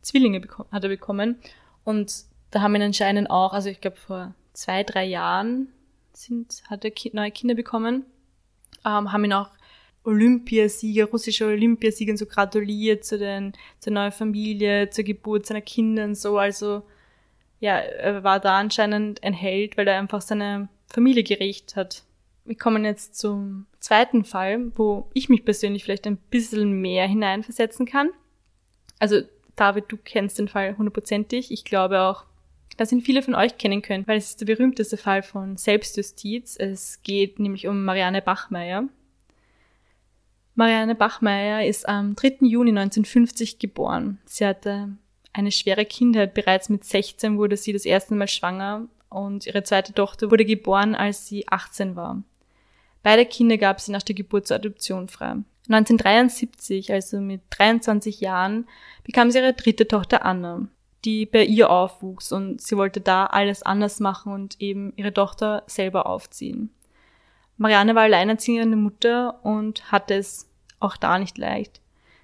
[0.01, 1.37] Zwillinge hat er bekommen.
[1.83, 2.13] Und
[2.51, 5.69] da haben ihn anscheinend auch, also ich glaube vor zwei, drei Jahren
[6.13, 8.05] sind, hat er neue Kinder bekommen,
[8.85, 9.49] ähm, haben ihn auch
[10.03, 16.15] Olympiasieger, russische Olympiasieger so gratuliert zu den, zur neuen Familie, zur Geburt seiner Kinder und
[16.15, 16.37] so.
[16.37, 16.83] Also
[17.61, 22.03] ja, er war da anscheinend ein Held, weil er einfach seine Familie gerecht hat.
[22.43, 27.85] Wir kommen jetzt zum zweiten Fall, wo ich mich persönlich vielleicht ein bisschen mehr hineinversetzen
[27.85, 28.09] kann.
[28.97, 29.21] Also,
[29.55, 31.51] David, du kennst den Fall hundertprozentig.
[31.51, 32.25] Ich glaube auch,
[32.77, 36.55] dass ihn viele von euch kennen können, weil es ist der berühmteste Fall von Selbstjustiz.
[36.57, 38.87] Es geht nämlich um Marianne Bachmeier.
[40.55, 42.37] Marianne Bachmeier ist am 3.
[42.41, 44.19] Juni 1950 geboren.
[44.25, 44.89] Sie hatte
[45.33, 46.33] eine schwere Kindheit.
[46.33, 50.95] Bereits mit 16 wurde sie das erste Mal schwanger und ihre zweite Tochter wurde geboren,
[50.95, 52.23] als sie 18 war.
[53.03, 55.37] Beide Kinder gab sie nach der Geburt zur Adoption frei.
[55.67, 58.67] 1973, also mit 23 Jahren,
[59.03, 60.67] bekam sie ihre dritte Tochter Anna,
[61.05, 65.63] die bei ihr aufwuchs und sie wollte da alles anders machen und eben ihre Tochter
[65.67, 66.71] selber aufziehen.
[67.57, 71.79] Marianne war alleinerziehende Mutter und hatte es auch da nicht leicht.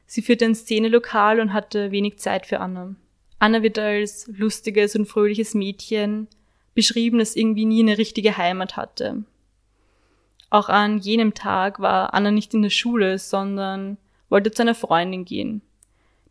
[0.08, 2.96] Sie führte ein Szenelokal und hatte wenig Zeit für Anna.
[3.40, 6.28] Anna wird als lustiges und fröhliches Mädchen
[6.74, 9.24] beschrieben, das irgendwie nie eine richtige Heimat hatte.
[10.50, 13.98] Auch an jenem Tag war Anna nicht in der Schule, sondern
[14.30, 15.62] wollte zu einer Freundin gehen.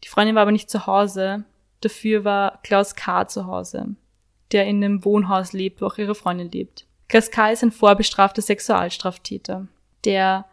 [0.04, 1.44] Die Freundin war aber nicht zu Hause,
[1.80, 3.26] dafür war Klaus K.
[3.26, 3.94] zu Hause,
[4.52, 6.86] der in dem Wohnhaus lebt, wo auch ihre Freundin lebt.
[7.08, 7.50] Klaus K.
[7.50, 9.68] ist ein vorbestrafter Sexualstraftäter,
[10.04, 10.46] der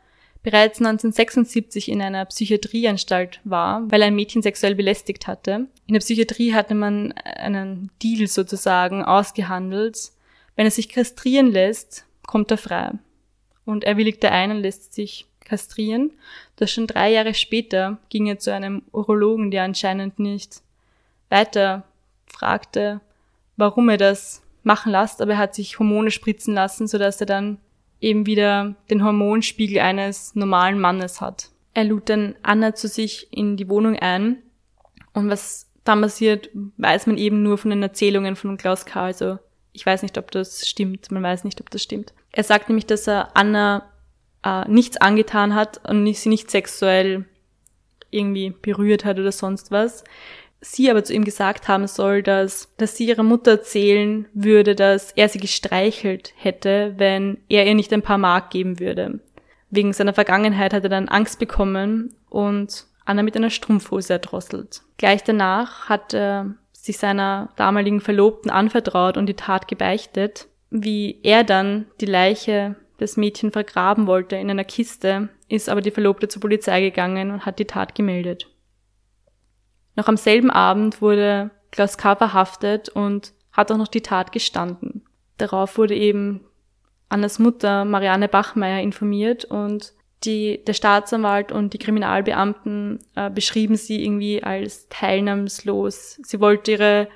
[0.43, 5.67] bereits 1976 in einer Psychiatrieanstalt war, weil er ein Mädchen sexuell belästigt hatte.
[5.87, 10.11] In der Psychiatrie hatte man einen Deal sozusagen ausgehandelt.
[10.55, 12.91] Wenn er sich kastrieren lässt, kommt er frei.
[13.65, 16.11] Und er willigte ein und lässt sich kastrieren.
[16.55, 20.61] Das schon drei Jahre später ging er zu einem Urologen, der anscheinend nicht
[21.29, 21.83] weiter
[22.27, 23.01] fragte,
[23.57, 27.57] warum er das machen lässt, aber er hat sich Hormone spritzen lassen, sodass er dann
[27.99, 31.49] eben wieder den Hormonspiegel eines normalen Mannes hat.
[31.73, 34.37] Er lud dann Anna zu sich in die Wohnung ein
[35.13, 39.03] und was dann passiert, weiß man eben nur von den Erzählungen von Klaus K.
[39.03, 39.39] Also
[39.73, 42.13] ich weiß nicht, ob das stimmt, man weiß nicht, ob das stimmt.
[42.33, 43.89] Er sagt nämlich, dass er Anna
[44.43, 47.25] äh, nichts angetan hat und sie nicht sexuell
[48.09, 50.03] irgendwie berührt hat oder sonst was
[50.63, 55.11] sie aber zu ihm gesagt haben soll, dass, dass sie ihrer Mutter erzählen würde, dass
[55.11, 59.19] er sie gestreichelt hätte, wenn er ihr nicht ein paar Mark geben würde.
[59.69, 64.81] Wegen seiner Vergangenheit hat er dann Angst bekommen und Anna mit einer Strumpfhose erdrosselt.
[64.97, 70.47] Gleich danach hat er sich seiner damaligen Verlobten anvertraut und die Tat gebeichtet.
[70.75, 75.91] Wie er dann die Leiche des Mädchen vergraben wollte in einer Kiste, ist aber die
[75.91, 78.49] Verlobte zur Polizei gegangen und hat die Tat gemeldet.
[79.95, 82.15] Noch am selben Abend wurde Klaus K.
[82.15, 85.05] verhaftet und hat auch noch die Tat gestanden.
[85.37, 86.41] Darauf wurde eben
[87.07, 89.93] Annas Mutter Marianne Bachmeier informiert und
[90.25, 96.19] Die, der Staatsanwalt und die Kriminalbeamten äh, beschrieben sie irgendwie als teilnahmslos.
[96.23, 97.09] Sie wollte ihre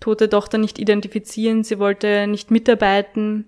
[0.00, 3.46] tote Tochter nicht identifizieren, sie wollte nicht mitarbeiten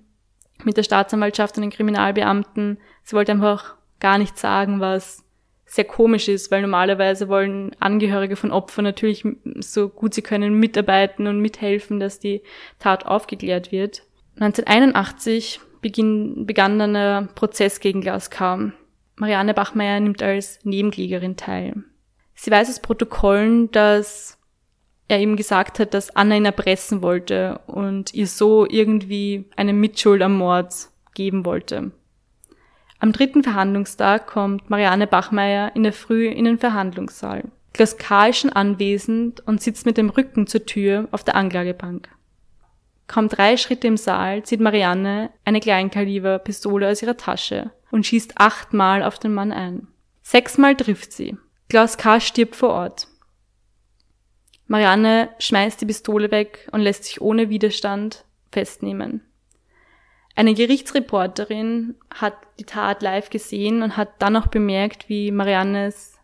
[0.64, 2.78] mit der Staatsanwaltschaft und den Kriminalbeamten.
[3.04, 5.24] Sie wollte einfach gar nichts sagen, was
[5.66, 9.24] sehr komisch ist, weil normalerweise wollen Angehörige von Opfern natürlich
[9.60, 12.42] so gut sie können mitarbeiten und mithelfen, dass die
[12.78, 14.02] Tat aufgeklärt wird.
[14.36, 18.72] 1981 beginn, begann dann ein Prozess gegen K.
[19.16, 21.84] Marianne Bachmeier nimmt als Nebenklägerin teil.
[22.34, 24.37] Sie weiß aus Protokollen, dass
[25.08, 30.22] er ihm gesagt hat, dass Anna ihn erpressen wollte und ihr so irgendwie eine Mitschuld
[30.22, 30.72] am Mord
[31.14, 31.90] geben wollte.
[33.00, 37.44] Am dritten Verhandlungstag kommt Marianne Bachmeier in der Früh in den Verhandlungssaal.
[37.72, 38.26] Klaus K.
[38.28, 42.08] ist schon anwesend und sitzt mit dem Rücken zur Tür auf der Anklagebank.
[43.06, 49.02] Kaum drei Schritte im Saal zieht Marianne eine Kleinkaliber-Pistole aus ihrer Tasche und schießt achtmal
[49.02, 49.88] auf den Mann ein.
[50.22, 51.38] Sechsmal trifft sie.
[51.70, 52.20] Klaus K.
[52.20, 53.08] stirbt vor Ort.
[54.68, 59.22] Marianne schmeißt die Pistole weg und lässt sich ohne Widerstand festnehmen.
[60.36, 66.16] Eine Gerichtsreporterin hat die Tat live gesehen und hat dann auch bemerkt, wie Mariannes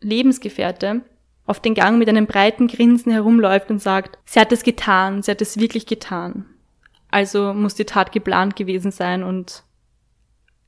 [0.00, 1.00] Lebensgefährte
[1.46, 5.32] auf den Gang mit einem breiten Grinsen herumläuft und sagt, sie hat es getan, sie
[5.32, 6.46] hat es wirklich getan.
[7.10, 9.64] Also muss die Tat geplant gewesen sein und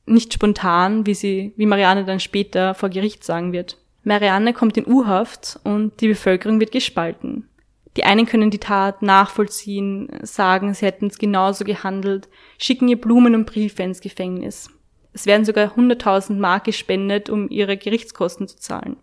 [0.06, 3.78] nicht spontan, wie sie, wie Marianne dann später vor Gericht sagen wird.
[4.04, 7.48] Marianne kommt in U-Haft und die Bevölkerung wird gespalten.
[7.96, 13.34] Die einen können die Tat nachvollziehen, sagen, sie hätten es genauso gehandelt, schicken ihr Blumen
[13.34, 14.70] und Briefe ins Gefängnis.
[15.12, 18.96] Es werden sogar 100.000 Mark gespendet, um ihre Gerichtskosten zu zahlen.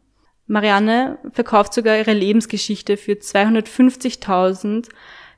[0.47, 4.89] Marianne verkauft sogar ihre Lebensgeschichte für 250.000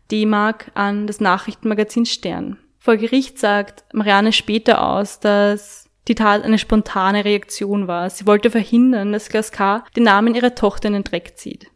[0.10, 2.58] D-Mark an das Nachrichtenmagazin Stern.
[2.80, 8.10] Vor Gericht sagt Marianne später aus, dass die Tat eine spontane Reaktion war.
[8.10, 9.84] Sie wollte verhindern, dass K.
[9.96, 11.68] den Namen ihrer Tochter in den Dreck zieht.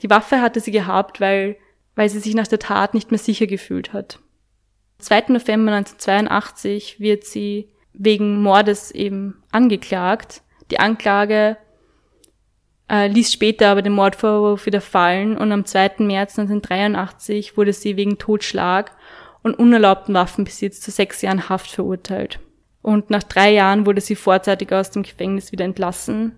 [0.00, 1.56] Die Waffe hatte sie gehabt, weil,
[1.94, 4.18] weil sie sich nach der Tat nicht mehr sicher gefühlt hat.
[4.98, 5.20] Am 2.
[5.28, 10.42] November 1982 wird sie wegen Mordes eben angeklagt.
[10.70, 11.56] Die Anklage
[12.90, 15.96] äh, ließ später aber den Mordvorwurf wieder fallen und am 2.
[15.98, 18.92] März 1983 wurde sie wegen Totschlag
[19.42, 22.40] und unerlaubten Waffenbesitz zu sechs Jahren Haft verurteilt.
[22.82, 26.32] Und nach drei Jahren wurde sie vorzeitig aus dem Gefängnis wieder entlassen.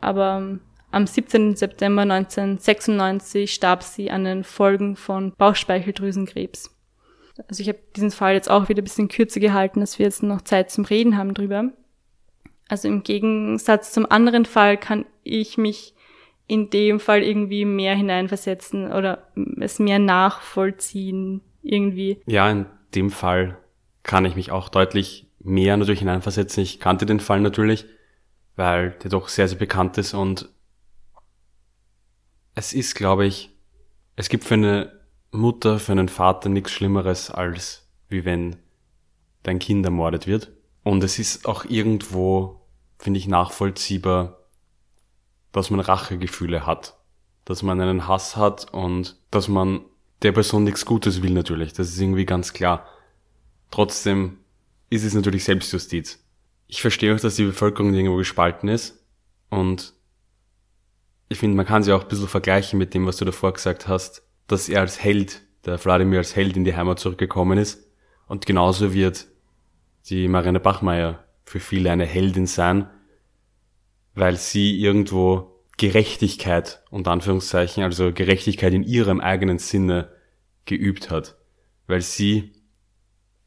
[0.00, 1.56] Aber ähm, am 17.
[1.56, 6.70] September 1996 starb sie an den Folgen von Bauchspeicheldrüsenkrebs.
[7.48, 10.22] Also ich habe diesen Fall jetzt auch wieder ein bisschen kürzer gehalten, dass wir jetzt
[10.22, 11.70] noch Zeit zum Reden haben drüber.
[12.68, 15.94] Also im Gegensatz zum anderen Fall kann ich mich
[16.46, 19.28] in dem Fall irgendwie mehr hineinversetzen oder
[19.60, 22.20] es mehr nachvollziehen irgendwie.
[22.26, 23.56] Ja, in dem Fall
[24.02, 26.62] kann ich mich auch deutlich mehr natürlich hineinversetzen.
[26.62, 27.86] Ich kannte den Fall natürlich,
[28.56, 30.48] weil der doch sehr, sehr bekannt ist und
[32.54, 33.50] es ist, glaube ich,
[34.16, 35.00] es gibt für eine
[35.30, 38.56] Mutter, für einen Vater nichts Schlimmeres, als wie wenn
[39.42, 40.52] dein Kind ermordet wird.
[40.84, 42.60] Und es ist auch irgendwo,
[42.98, 44.38] finde ich, nachvollziehbar,
[45.52, 46.98] dass man Rachegefühle hat.
[47.44, 49.80] Dass man einen Hass hat und dass man
[50.22, 51.72] der Person nichts Gutes will natürlich.
[51.72, 52.86] Das ist irgendwie ganz klar.
[53.70, 54.38] Trotzdem
[54.92, 56.22] ist es natürlich Selbstjustiz.
[56.66, 59.04] Ich verstehe auch, dass die Bevölkerung irgendwo gespalten ist
[59.48, 59.94] und
[61.28, 63.88] ich finde, man kann sie auch ein bisschen vergleichen mit dem, was du davor gesagt
[63.88, 67.86] hast, dass er als Held, der Wladimir als Held in die Heimat zurückgekommen ist.
[68.26, 69.28] Und genauso wird
[70.10, 72.88] die Marianne Bachmeier für viele eine Heldin sein,
[74.14, 80.12] weil sie irgendwo Gerechtigkeit, unter Anführungszeichen, also Gerechtigkeit in ihrem eigenen Sinne
[80.66, 81.36] geübt hat.
[81.86, 82.52] Weil sie,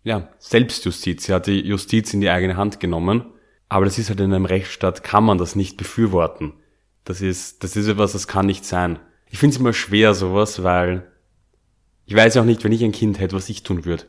[0.05, 3.25] ja, Selbstjustiz, sie hat die Justiz in die eigene Hand genommen,
[3.67, 6.53] aber das ist halt in einem Rechtsstaat, kann man das nicht befürworten.
[7.03, 8.99] Das ist, das ist etwas, das kann nicht sein.
[9.31, 11.11] Ich finde es immer schwer, sowas, weil
[12.05, 14.05] ich weiß auch nicht, wenn ich ein Kind hätte, was ich tun würde.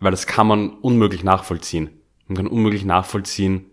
[0.00, 1.88] Weil das kann man unmöglich nachvollziehen.
[2.26, 3.70] Man kann unmöglich nachvollziehen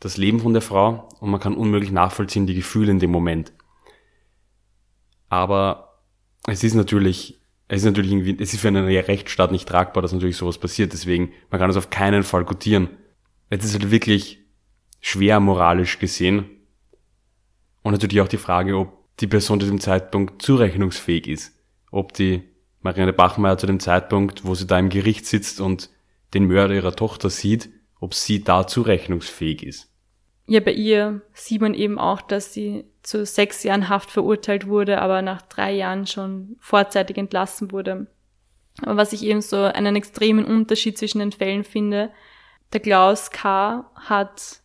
[0.00, 3.52] das Leben von der Frau und man kann unmöglich nachvollziehen die Gefühle in dem Moment.
[5.28, 6.00] Aber
[6.48, 10.12] es ist natürlich, es ist natürlich irgendwie, es ist für einen Rechtsstaat nicht tragbar, dass
[10.12, 10.92] natürlich sowas passiert.
[10.92, 12.88] Deswegen, man kann es auf keinen Fall gutieren.
[13.50, 14.40] Es ist halt wirklich
[15.00, 16.56] schwer moralisch gesehen,
[17.86, 21.56] und natürlich auch die Frage, ob die Person zu dem Zeitpunkt zurechnungsfähig ist.
[21.92, 22.42] Ob die
[22.80, 25.88] Marianne Bachmeier zu dem Zeitpunkt, wo sie da im Gericht sitzt und
[26.34, 27.68] den Mörder ihrer Tochter sieht,
[28.00, 29.88] ob sie da zurechnungsfähig ist.
[30.48, 35.00] Ja, bei ihr sieht man eben auch, dass sie zu sechs Jahren Haft verurteilt wurde,
[35.00, 38.08] aber nach drei Jahren schon vorzeitig entlassen wurde.
[38.82, 42.10] Aber was ich eben so einen extremen Unterschied zwischen den Fällen finde,
[42.72, 43.88] der Klaus K.
[43.94, 44.60] hat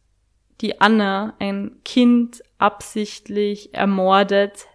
[0.59, 4.65] die Anna, ein Kind, absichtlich ermordet,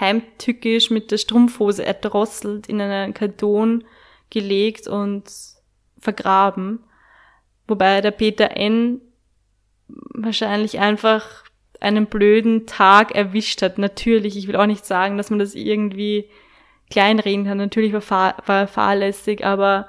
[0.00, 3.84] heimtückisch mit der Strumpfhose erdrosselt, in einen Karton
[4.30, 5.24] gelegt und
[5.98, 6.80] vergraben.
[7.68, 9.02] Wobei der Peter N.
[9.88, 11.44] wahrscheinlich einfach
[11.82, 13.78] einen blöden Tag erwischt hat.
[13.78, 16.28] Natürlich, ich will auch nicht sagen, dass man das irgendwie
[16.90, 17.58] kleinreden kann.
[17.58, 18.02] Natürlich war,
[18.46, 19.88] war er fahrlässig, aber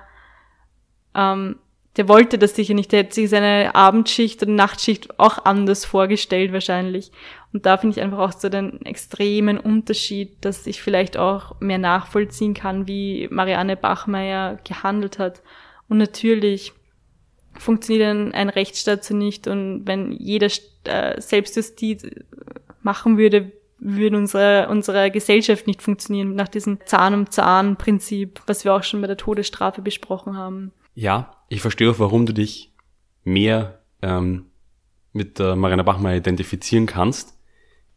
[1.15, 1.57] ähm,
[1.97, 2.91] der wollte das sicher nicht.
[2.91, 7.11] Der hätte sich seine Abendschicht oder Nachtschicht auch anders vorgestellt wahrscheinlich.
[7.51, 11.77] Und da finde ich einfach auch so den extremen Unterschied, dass ich vielleicht auch mehr
[11.77, 15.43] nachvollziehen kann, wie Marianne Bachmeier gehandelt hat.
[15.87, 16.73] Und natürlich
[17.57, 19.47] funktioniert ein, ein Rechtsstaat so nicht.
[19.47, 20.49] Und wenn jeder
[20.85, 22.05] äh, Selbstjustiz
[22.81, 28.63] machen würde, würde unsere, unsere Gesellschaft nicht funktionieren nach diesem Zahn um Zahn Prinzip, was
[28.63, 30.71] wir auch schon bei der Todesstrafe besprochen haben.
[30.95, 32.71] Ja, ich verstehe auch, warum du dich
[33.23, 34.45] mehr ähm,
[35.11, 37.37] mit der Marina Bachmeier identifizieren kannst.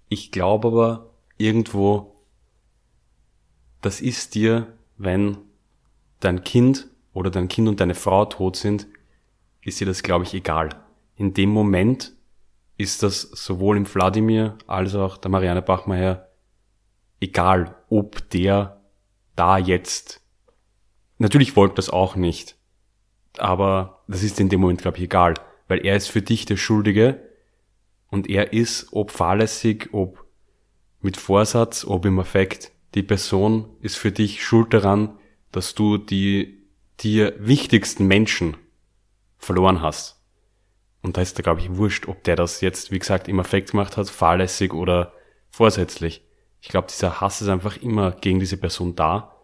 [0.08, 2.16] Ich glaube aber irgendwo,
[3.80, 4.66] das ist dir,
[4.98, 5.38] wenn
[6.20, 8.86] dein Kind oder dein Kind und deine Frau tot sind,
[9.66, 10.70] ist dir das, glaube ich, egal.
[11.16, 12.12] In dem Moment
[12.78, 16.28] ist das sowohl im Wladimir als auch der Marianne Bachmeier
[17.20, 18.80] egal, ob der
[19.34, 20.22] da jetzt,
[21.18, 22.56] natürlich wollte das auch nicht,
[23.38, 25.34] aber das ist in dem Moment, glaube ich, egal,
[25.68, 27.20] weil er ist für dich der Schuldige
[28.08, 30.24] und er ist, ob fahrlässig, ob
[31.00, 35.18] mit Vorsatz, ob im Effekt, die Person ist für dich schuld daran,
[35.50, 36.62] dass du die
[37.00, 38.56] dir wichtigsten Menschen
[39.38, 40.22] verloren hast.
[41.02, 43.70] Und da ist da, glaube ich, wurscht, ob der das jetzt, wie gesagt, im Effekt
[43.70, 45.12] gemacht hat, fahrlässig oder
[45.50, 46.22] vorsätzlich.
[46.60, 49.36] Ich glaube, dieser Hass ist einfach immer gegen diese Person da.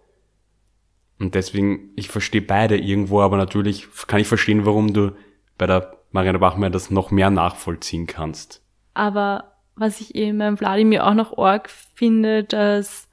[1.21, 5.13] Und deswegen, ich verstehe beide irgendwo, aber natürlich kann ich verstehen, warum du
[5.57, 8.61] bei der Marianne Bachmeier das noch mehr nachvollziehen kannst.
[8.95, 13.09] Aber was ich eben beim Wladimir auch noch arg finde, dass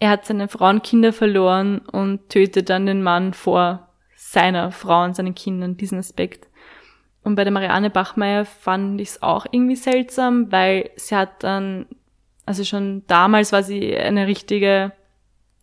[0.00, 3.87] er hat seine Frau und Kinder verloren und tötet dann den Mann vor
[4.30, 6.48] seiner Frau und seinen Kindern, diesen Aspekt.
[7.22, 11.86] Und bei der Marianne Bachmeier fand ich es auch irgendwie seltsam, weil sie hat dann,
[12.44, 14.92] also schon damals war sie eine richtige,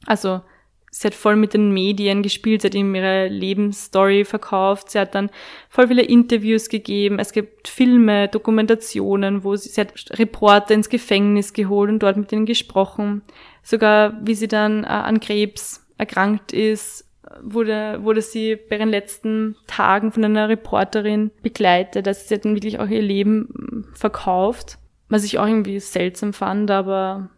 [0.07, 0.41] also
[0.89, 5.13] sie hat voll mit den Medien gespielt, sie hat ihm ihre Lebensstory verkauft, sie hat
[5.13, 5.29] dann
[5.69, 11.53] voll viele Interviews gegeben, es gibt Filme, Dokumentationen, wo sie, sie hat Reporter ins Gefängnis
[11.53, 13.21] geholt und dort mit ihnen gesprochen.
[13.61, 17.04] Sogar wie sie dann äh, an Krebs erkrankt ist,
[17.41, 22.07] wurde, wurde sie bei ihren letzten Tagen von einer Reporterin begleitet.
[22.07, 24.77] Also sie dann wirklich auch ihr Leben verkauft,
[25.09, 27.29] was ich auch irgendwie seltsam fand, aber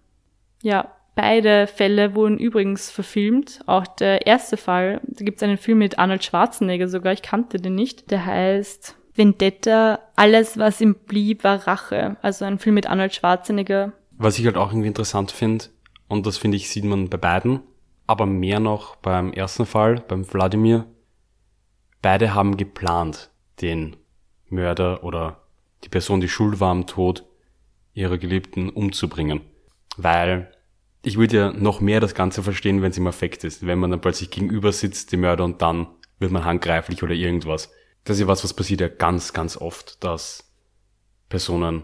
[0.61, 3.61] ja, Beide Fälle wurden übrigens verfilmt.
[3.65, 7.57] Auch der erste Fall, da gibt es einen Film mit Arnold Schwarzenegger sogar, ich kannte
[7.57, 8.11] den nicht.
[8.11, 12.17] Der heißt Vendetta, alles was ihm blieb, war Rache.
[12.21, 13.93] Also ein Film mit Arnold Schwarzenegger.
[14.11, 15.65] Was ich halt auch irgendwie interessant finde,
[16.07, 17.61] und das finde ich, sieht man bei beiden,
[18.07, 20.85] aber mehr noch beim ersten Fall, beim Wladimir,
[22.01, 23.29] beide haben geplant,
[23.61, 23.97] den
[24.49, 25.43] Mörder oder
[25.83, 27.25] die Person, die schuld war am Tod
[27.93, 29.41] ihrer Geliebten umzubringen.
[29.97, 30.51] Weil
[31.03, 33.65] ich würde ja noch mehr das Ganze verstehen, wenn es im Affekt ist.
[33.65, 35.87] Wenn man dann plötzlich gegenüber sitzt, die Mörder, und dann
[36.19, 37.71] wird man handgreiflich oder irgendwas.
[38.03, 40.51] Das ist ja was, was passiert ja ganz, ganz oft, dass
[41.29, 41.83] Personen,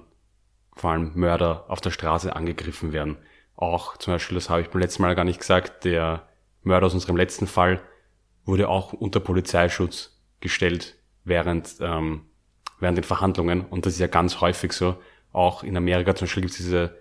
[0.76, 3.18] vor allem Mörder, auf der Straße angegriffen werden.
[3.64, 6.28] Auch zum Beispiel, das habe ich beim letzten Mal gar nicht gesagt, der
[6.64, 7.82] Mörder aus unserem letzten Fall
[8.44, 12.26] wurde auch unter Polizeischutz gestellt während, ähm,
[12.82, 13.62] während den Verhandlungen.
[13.62, 14.98] Und das ist ja ganz häufig so.
[15.32, 16.98] Auch in Amerika zum Beispiel gibt es diese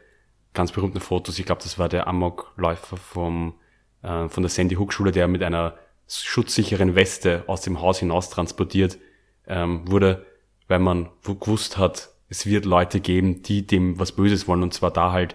[0.54, 1.36] ganz berühmten Fotos.
[1.40, 3.54] Ich glaube, das war der Amokläufer vom,
[4.02, 5.74] äh, von der Sandy Hook Schule, der mit einer
[6.06, 8.98] schutzsicheren Weste aus dem Haus hinaus transportiert
[9.48, 10.26] ähm, wurde,
[10.68, 14.92] weil man gewusst hat, es wird Leute geben, die dem was Böses wollen und zwar
[14.92, 15.34] da halt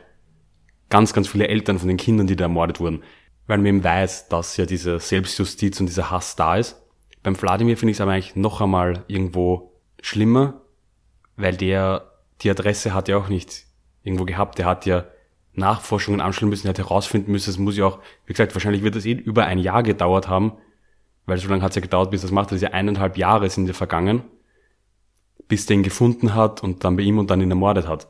[0.90, 3.04] ganz, ganz viele Eltern von den Kindern, die da ermordet wurden.
[3.46, 6.82] Weil man eben weiß, dass ja diese Selbstjustiz und dieser Hass da ist.
[7.24, 10.62] Beim Wladimir finde ich es aber eigentlich noch einmal irgendwo schlimmer,
[11.36, 12.12] weil der
[12.42, 13.66] die Adresse hat ja auch nicht
[14.04, 14.58] irgendwo gehabt.
[14.58, 15.06] Der hat ja
[15.54, 18.96] Nachforschungen anstellen müssen, er hat herausfinden müssen, es muss ja auch, wie gesagt, wahrscheinlich wird
[18.96, 20.54] das eh über ein Jahr gedauert haben,
[21.26, 22.52] weil so lange hat es ja gedauert, bis das macht.
[22.52, 24.24] Das ja eineinhalb Jahre sind ja vergangen,
[25.48, 28.08] bis der ihn gefunden hat und dann bei ihm und dann ihn ermordet hat.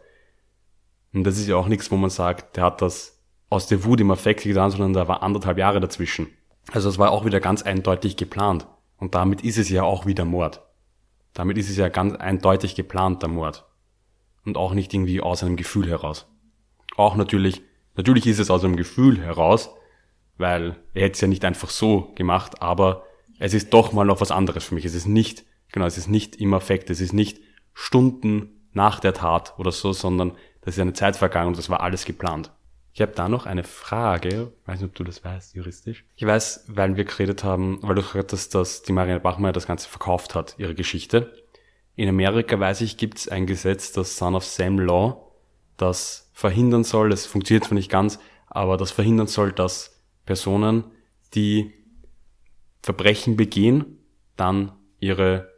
[1.13, 4.01] Und das ist ja auch nichts, wo man sagt, der hat das aus der Wut
[4.01, 6.27] im Affekt getan, sondern da war anderthalb Jahre dazwischen.
[6.71, 8.67] Also das war auch wieder ganz eindeutig geplant.
[8.97, 10.61] Und damit ist es ja auch wieder Mord.
[11.33, 13.65] Damit ist es ja ganz eindeutig geplant, der Mord
[14.47, 16.27] und auch nicht irgendwie aus einem Gefühl heraus.
[16.95, 17.61] Auch natürlich,
[17.95, 19.69] natürlich ist es aus einem Gefühl heraus,
[20.37, 23.03] weil er hätte es ja nicht einfach so gemacht, aber
[23.39, 24.85] es ist doch mal noch was anderes für mich.
[24.85, 27.39] Es ist nicht genau, es ist nicht im Affekt, es ist nicht
[27.73, 30.33] Stunden nach der Tat oder so, sondern
[30.67, 32.51] das ist eine Zeit vergangen und das war alles geplant.
[32.91, 36.03] Ich habe da noch eine Frage, weiß nicht, ob du das weißt, juristisch.
[36.17, 39.65] Ich weiß, weil wir geredet haben, weil du gehört hast, dass die Marianne Bachmeier das
[39.65, 41.31] Ganze verkauft hat, ihre Geschichte.
[41.95, 45.31] In Amerika, weiß ich, gibt es ein Gesetz, das Son of Sam Law,
[45.77, 50.83] das verhindern soll, das funktioniert zwar nicht ganz, aber das verhindern soll, dass Personen,
[51.33, 51.71] die
[52.81, 53.99] Verbrechen begehen,
[54.35, 55.49] dann ihre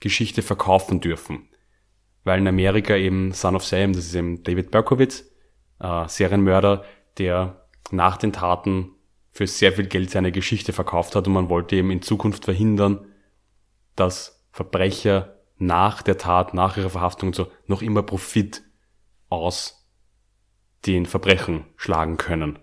[0.00, 1.50] Geschichte verkaufen dürfen.
[2.24, 5.30] Weil in Amerika eben Son of Sam, das ist eben David Berkowitz,
[5.80, 6.84] äh, Serienmörder,
[7.18, 8.90] der nach den Taten
[9.30, 13.06] für sehr viel Geld seine Geschichte verkauft hat und man wollte eben in Zukunft verhindern,
[13.96, 18.62] dass Verbrecher nach der Tat, nach ihrer Verhaftung und so noch immer Profit
[19.28, 19.88] aus
[20.86, 22.58] den Verbrechen schlagen können.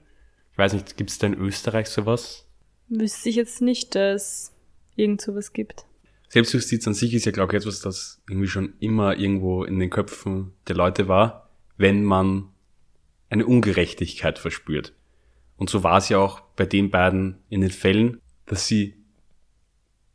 [0.51, 2.47] Ich weiß nicht, gibt es da in Österreich sowas?
[2.87, 4.53] Wüsste ich jetzt nicht, dass
[4.95, 5.85] irgend sowas gibt.
[6.31, 9.89] Selbstjustiz an sich ist ja, glaube ich, etwas, das irgendwie schon immer irgendwo in den
[9.89, 12.47] Köpfen der Leute war, wenn man
[13.29, 14.93] eine Ungerechtigkeit verspürt.
[15.57, 18.95] Und so war es ja auch bei den beiden in den Fällen, dass sie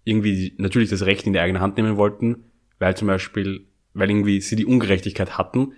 [0.05, 2.45] irgendwie natürlich das Recht in die eigene Hand nehmen wollten,
[2.79, 5.75] weil zum Beispiel, weil irgendwie sie die Ungerechtigkeit hatten.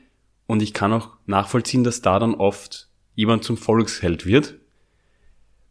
[0.47, 4.55] Und ich kann auch nachvollziehen, dass da dann oft jemand zum Volksheld wird.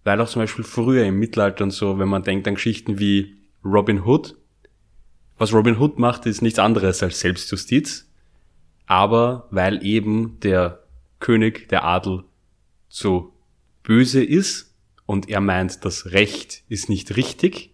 [0.03, 3.37] Weil auch zum Beispiel früher im Mittelalter und so, wenn man denkt an Geschichten wie
[3.63, 4.35] Robin Hood,
[5.37, 8.09] was Robin Hood macht, ist nichts anderes als Selbstjustiz.
[8.85, 10.83] Aber weil eben der
[11.19, 12.23] König, der Adel,
[12.87, 13.33] so
[13.83, 14.75] böse ist
[15.05, 17.73] und er meint, das Recht ist nicht richtig,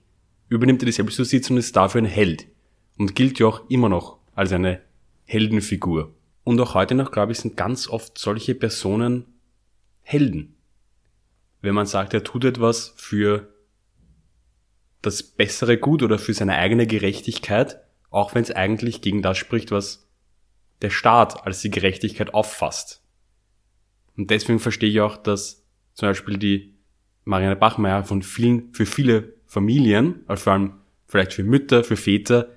[0.49, 2.47] übernimmt er die Selbstjustiz und ist dafür ein Held.
[2.97, 4.81] Und gilt ja auch immer noch als eine
[5.25, 6.13] Heldenfigur.
[6.43, 9.25] Und auch heute noch, glaube ich, sind ganz oft solche Personen
[10.01, 10.55] Helden.
[11.61, 13.52] Wenn man sagt, er tut etwas für
[15.03, 17.79] das bessere Gut oder für seine eigene Gerechtigkeit,
[18.09, 20.09] auch wenn es eigentlich gegen das spricht, was
[20.81, 23.03] der Staat als die Gerechtigkeit auffasst.
[24.17, 26.75] Und deswegen verstehe ich auch, dass zum Beispiel die
[27.25, 30.73] Marianne Bachmeier von vielen, für viele Familien, also vor allem
[31.07, 32.49] vielleicht für Mütter, für Väter,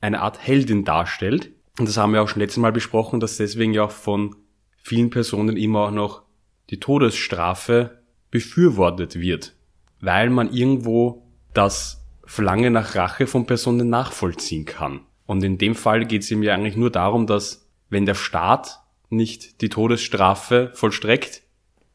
[0.00, 1.50] eine Art Heldin darstellt.
[1.78, 4.36] Und das haben wir auch schon letztes Mal besprochen, dass deswegen ja auch von
[4.76, 6.22] vielen Personen immer auch noch
[6.70, 9.54] die Todesstrafe befürwortet wird,
[10.00, 11.27] weil man irgendwo
[11.58, 15.00] das Verlangen nach Rache von Personen nachvollziehen kann.
[15.26, 18.78] Und in dem Fall geht es ihm ja eigentlich nur darum, dass wenn der Staat
[19.10, 21.42] nicht die Todesstrafe vollstreckt,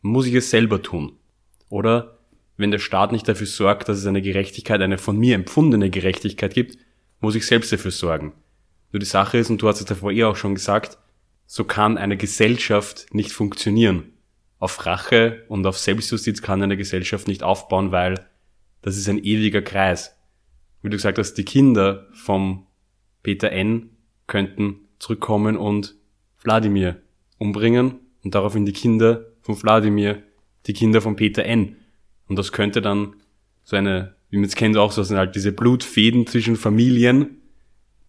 [0.01, 1.13] muss ich es selber tun.
[1.69, 2.17] Oder
[2.57, 6.53] wenn der Staat nicht dafür sorgt, dass es eine Gerechtigkeit, eine von mir empfundene Gerechtigkeit
[6.53, 6.77] gibt,
[7.21, 8.33] muss ich selbst dafür sorgen.
[8.91, 10.97] Nur die Sache ist, und du hast es davor eh auch schon gesagt,
[11.45, 14.11] so kann eine Gesellschaft nicht funktionieren.
[14.59, 18.27] Auf Rache und auf Selbstjustiz kann eine Gesellschaft nicht aufbauen, weil
[18.83, 20.15] das ist ein ewiger Kreis.
[20.83, 22.67] Wie du gesagt hast, die Kinder vom
[23.23, 23.89] Peter N.
[24.27, 25.95] könnten zurückkommen und
[26.41, 27.01] Wladimir
[27.37, 30.21] umbringen und daraufhin die Kinder von Wladimir,
[30.67, 31.77] die Kinder von Peter N.
[32.27, 33.15] Und das könnte dann
[33.63, 37.41] so eine, wie man es kennt auch so, sind halt diese Blutfäden zwischen Familien,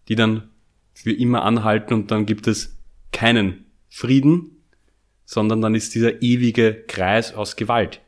[0.09, 0.49] die dann
[0.93, 2.77] für immer anhalten und dann gibt es
[3.11, 4.63] keinen Frieden,
[5.23, 8.01] sondern dann ist dieser ewige Kreis aus Gewalt.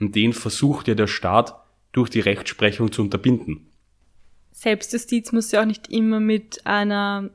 [0.00, 1.54] Und den versucht ja der Staat
[1.92, 3.66] durch die Rechtsprechung zu unterbinden.
[4.52, 7.30] Selbstjustiz muss ja auch nicht immer mit einer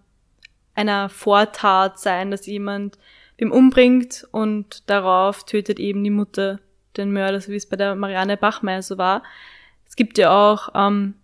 [0.76, 2.98] einer Vortat sein, dass jemand
[3.38, 6.60] wem umbringt und darauf tötet eben die Mutter
[6.98, 9.24] den Mörder, so wie es bei der Marianne Bachmeier so war.
[9.88, 11.16] Es gibt ja auch ähm,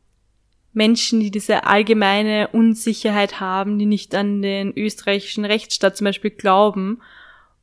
[0.74, 7.02] Menschen, die diese allgemeine Unsicherheit haben, die nicht an den österreichischen Rechtsstaat zum Beispiel glauben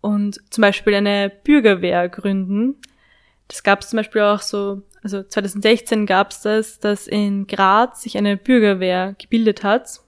[0.01, 2.77] und zum Beispiel eine Bürgerwehr gründen.
[3.49, 8.03] Das gab es zum Beispiel auch so, also 2016 gab es das, dass in Graz
[8.03, 10.01] sich eine Bürgerwehr gebildet hat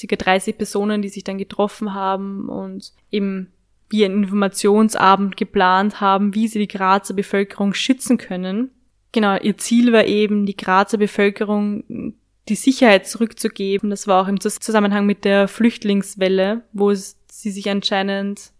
[0.00, 3.52] circa 30 Personen, die sich dann getroffen haben und eben
[3.90, 8.70] wie ein Informationsabend geplant haben, wie sie die Grazer Bevölkerung schützen können.
[9.12, 12.14] Genau, ihr Ziel war eben, die Grazer Bevölkerung
[12.48, 13.90] die Sicherheit zurückzugeben.
[13.90, 18.52] Das war auch im Zusammenhang mit der Flüchtlingswelle, wo sie sich anscheinend,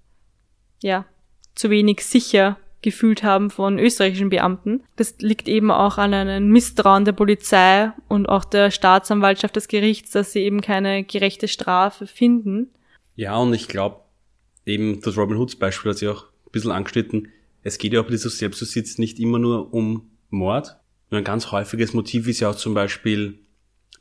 [0.82, 1.07] ja,
[1.55, 4.83] zu wenig sicher gefühlt haben von österreichischen Beamten.
[4.97, 10.11] Das liegt eben auch an einem Misstrauen der Polizei und auch der Staatsanwaltschaft des Gerichts,
[10.12, 12.70] dass sie eben keine gerechte Strafe finden.
[13.16, 14.01] Ja, und ich glaube,
[14.64, 17.28] eben das Robin Hoods Beispiel hat sich auch ein bisschen angeschnitten.
[17.62, 20.76] Es geht ja auch bei dieser Selbstjustiz nicht immer nur um Mord.
[21.11, 23.41] Nur ein ganz häufiges Motiv ist ja auch zum Beispiel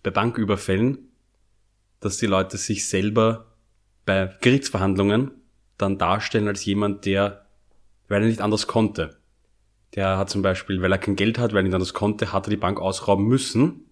[0.03, 0.99] bei Banküberfällen,
[1.99, 3.53] dass die Leute sich selber
[4.05, 5.31] bei Gerichtsverhandlungen
[5.77, 7.45] dann darstellen als jemand, der
[8.09, 9.17] weil er nicht anders konnte.
[9.95, 12.47] Der hat zum Beispiel, weil er kein Geld hat, weil er nicht anders konnte, hat
[12.47, 13.85] er die Bank ausrauben müssen.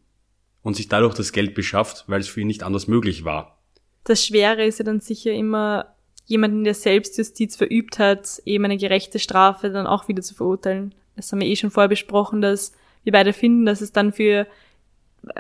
[0.64, 3.62] und sich dadurch das Geld beschafft, weil es für ihn nicht anders möglich war.
[4.04, 5.96] Das Schwere ist ja dann sicher immer,
[6.26, 10.94] jemanden, der Selbstjustiz verübt hat, eben eine gerechte Strafe dann auch wieder zu verurteilen.
[11.16, 14.46] Das haben wir eh schon vorher besprochen, dass wir beide finden, dass es dann für,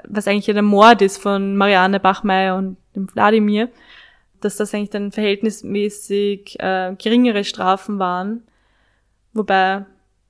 [0.08, 3.70] was eigentlich ja der Mord ist von Marianne Bachmeier und dem Wladimir,
[4.40, 8.44] dass das eigentlich dann verhältnismäßig äh, geringere Strafen waren.
[9.38, 9.86] Wobei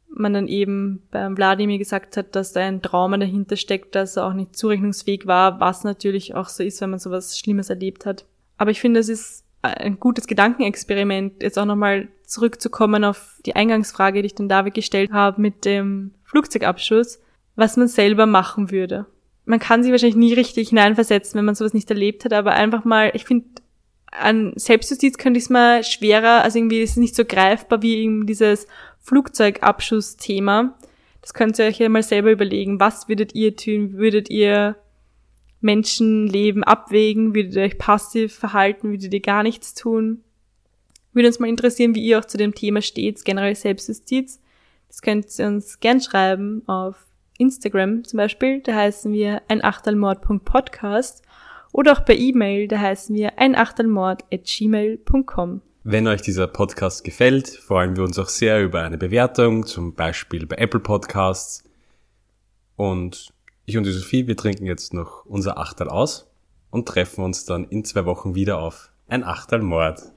[0.10, 4.26] man dann eben beim Wladimir gesagt hat, dass da ein Trauma dahinter steckt, dass er
[4.26, 8.26] auch nicht zurechnungsfähig war, was natürlich auch so ist, wenn man sowas Schlimmes erlebt hat.
[8.58, 14.22] Aber ich finde, es ist ein gutes Gedankenexperiment, jetzt auch nochmal zurückzukommen auf die Eingangsfrage,
[14.22, 17.20] die ich dann David gestellt habe mit dem Flugzeugabschuss,
[17.56, 19.06] was man selber machen würde.
[19.46, 22.86] Man kann sich wahrscheinlich nie richtig hineinversetzen, wenn man sowas nicht erlebt hat, aber einfach
[22.86, 23.48] mal, ich finde,
[24.12, 27.96] an Selbstjustiz könnte ich es mal schwerer, also irgendwie ist es nicht so greifbar wie
[27.96, 28.68] eben dieses
[29.08, 30.78] Flugzeugabschussthema.
[31.22, 32.80] Das könnt ihr euch ja mal selber überlegen.
[32.80, 33.94] Was würdet ihr tun?
[33.94, 34.76] Würdet ihr
[35.62, 37.34] Menschenleben abwägen?
[37.34, 38.92] Würdet ihr euch passiv verhalten?
[38.92, 40.24] Würdet ihr gar nichts tun?
[41.14, 44.42] Würde uns mal interessieren, wie ihr auch zu dem Thema steht, generell Selbstjustiz.
[44.90, 48.60] Das könnt ihr uns gern schreiben auf Instagram zum Beispiel.
[48.62, 51.24] Da heißen wir ein Achtelmord.podcast
[51.72, 55.62] oder auch per E-Mail, da heißen wir ein Achtelmord at gmail.com.
[55.90, 60.46] Wenn euch dieser Podcast gefällt, freuen wir uns auch sehr über eine Bewertung, zum Beispiel
[60.46, 61.64] bei Apple Podcasts.
[62.76, 63.30] Und
[63.66, 66.30] ich und die Sophie, wir trinken jetzt noch unser Achtel aus
[66.72, 70.12] und treffen uns dann in zwei Wochen wieder auf ein Achtel Mord.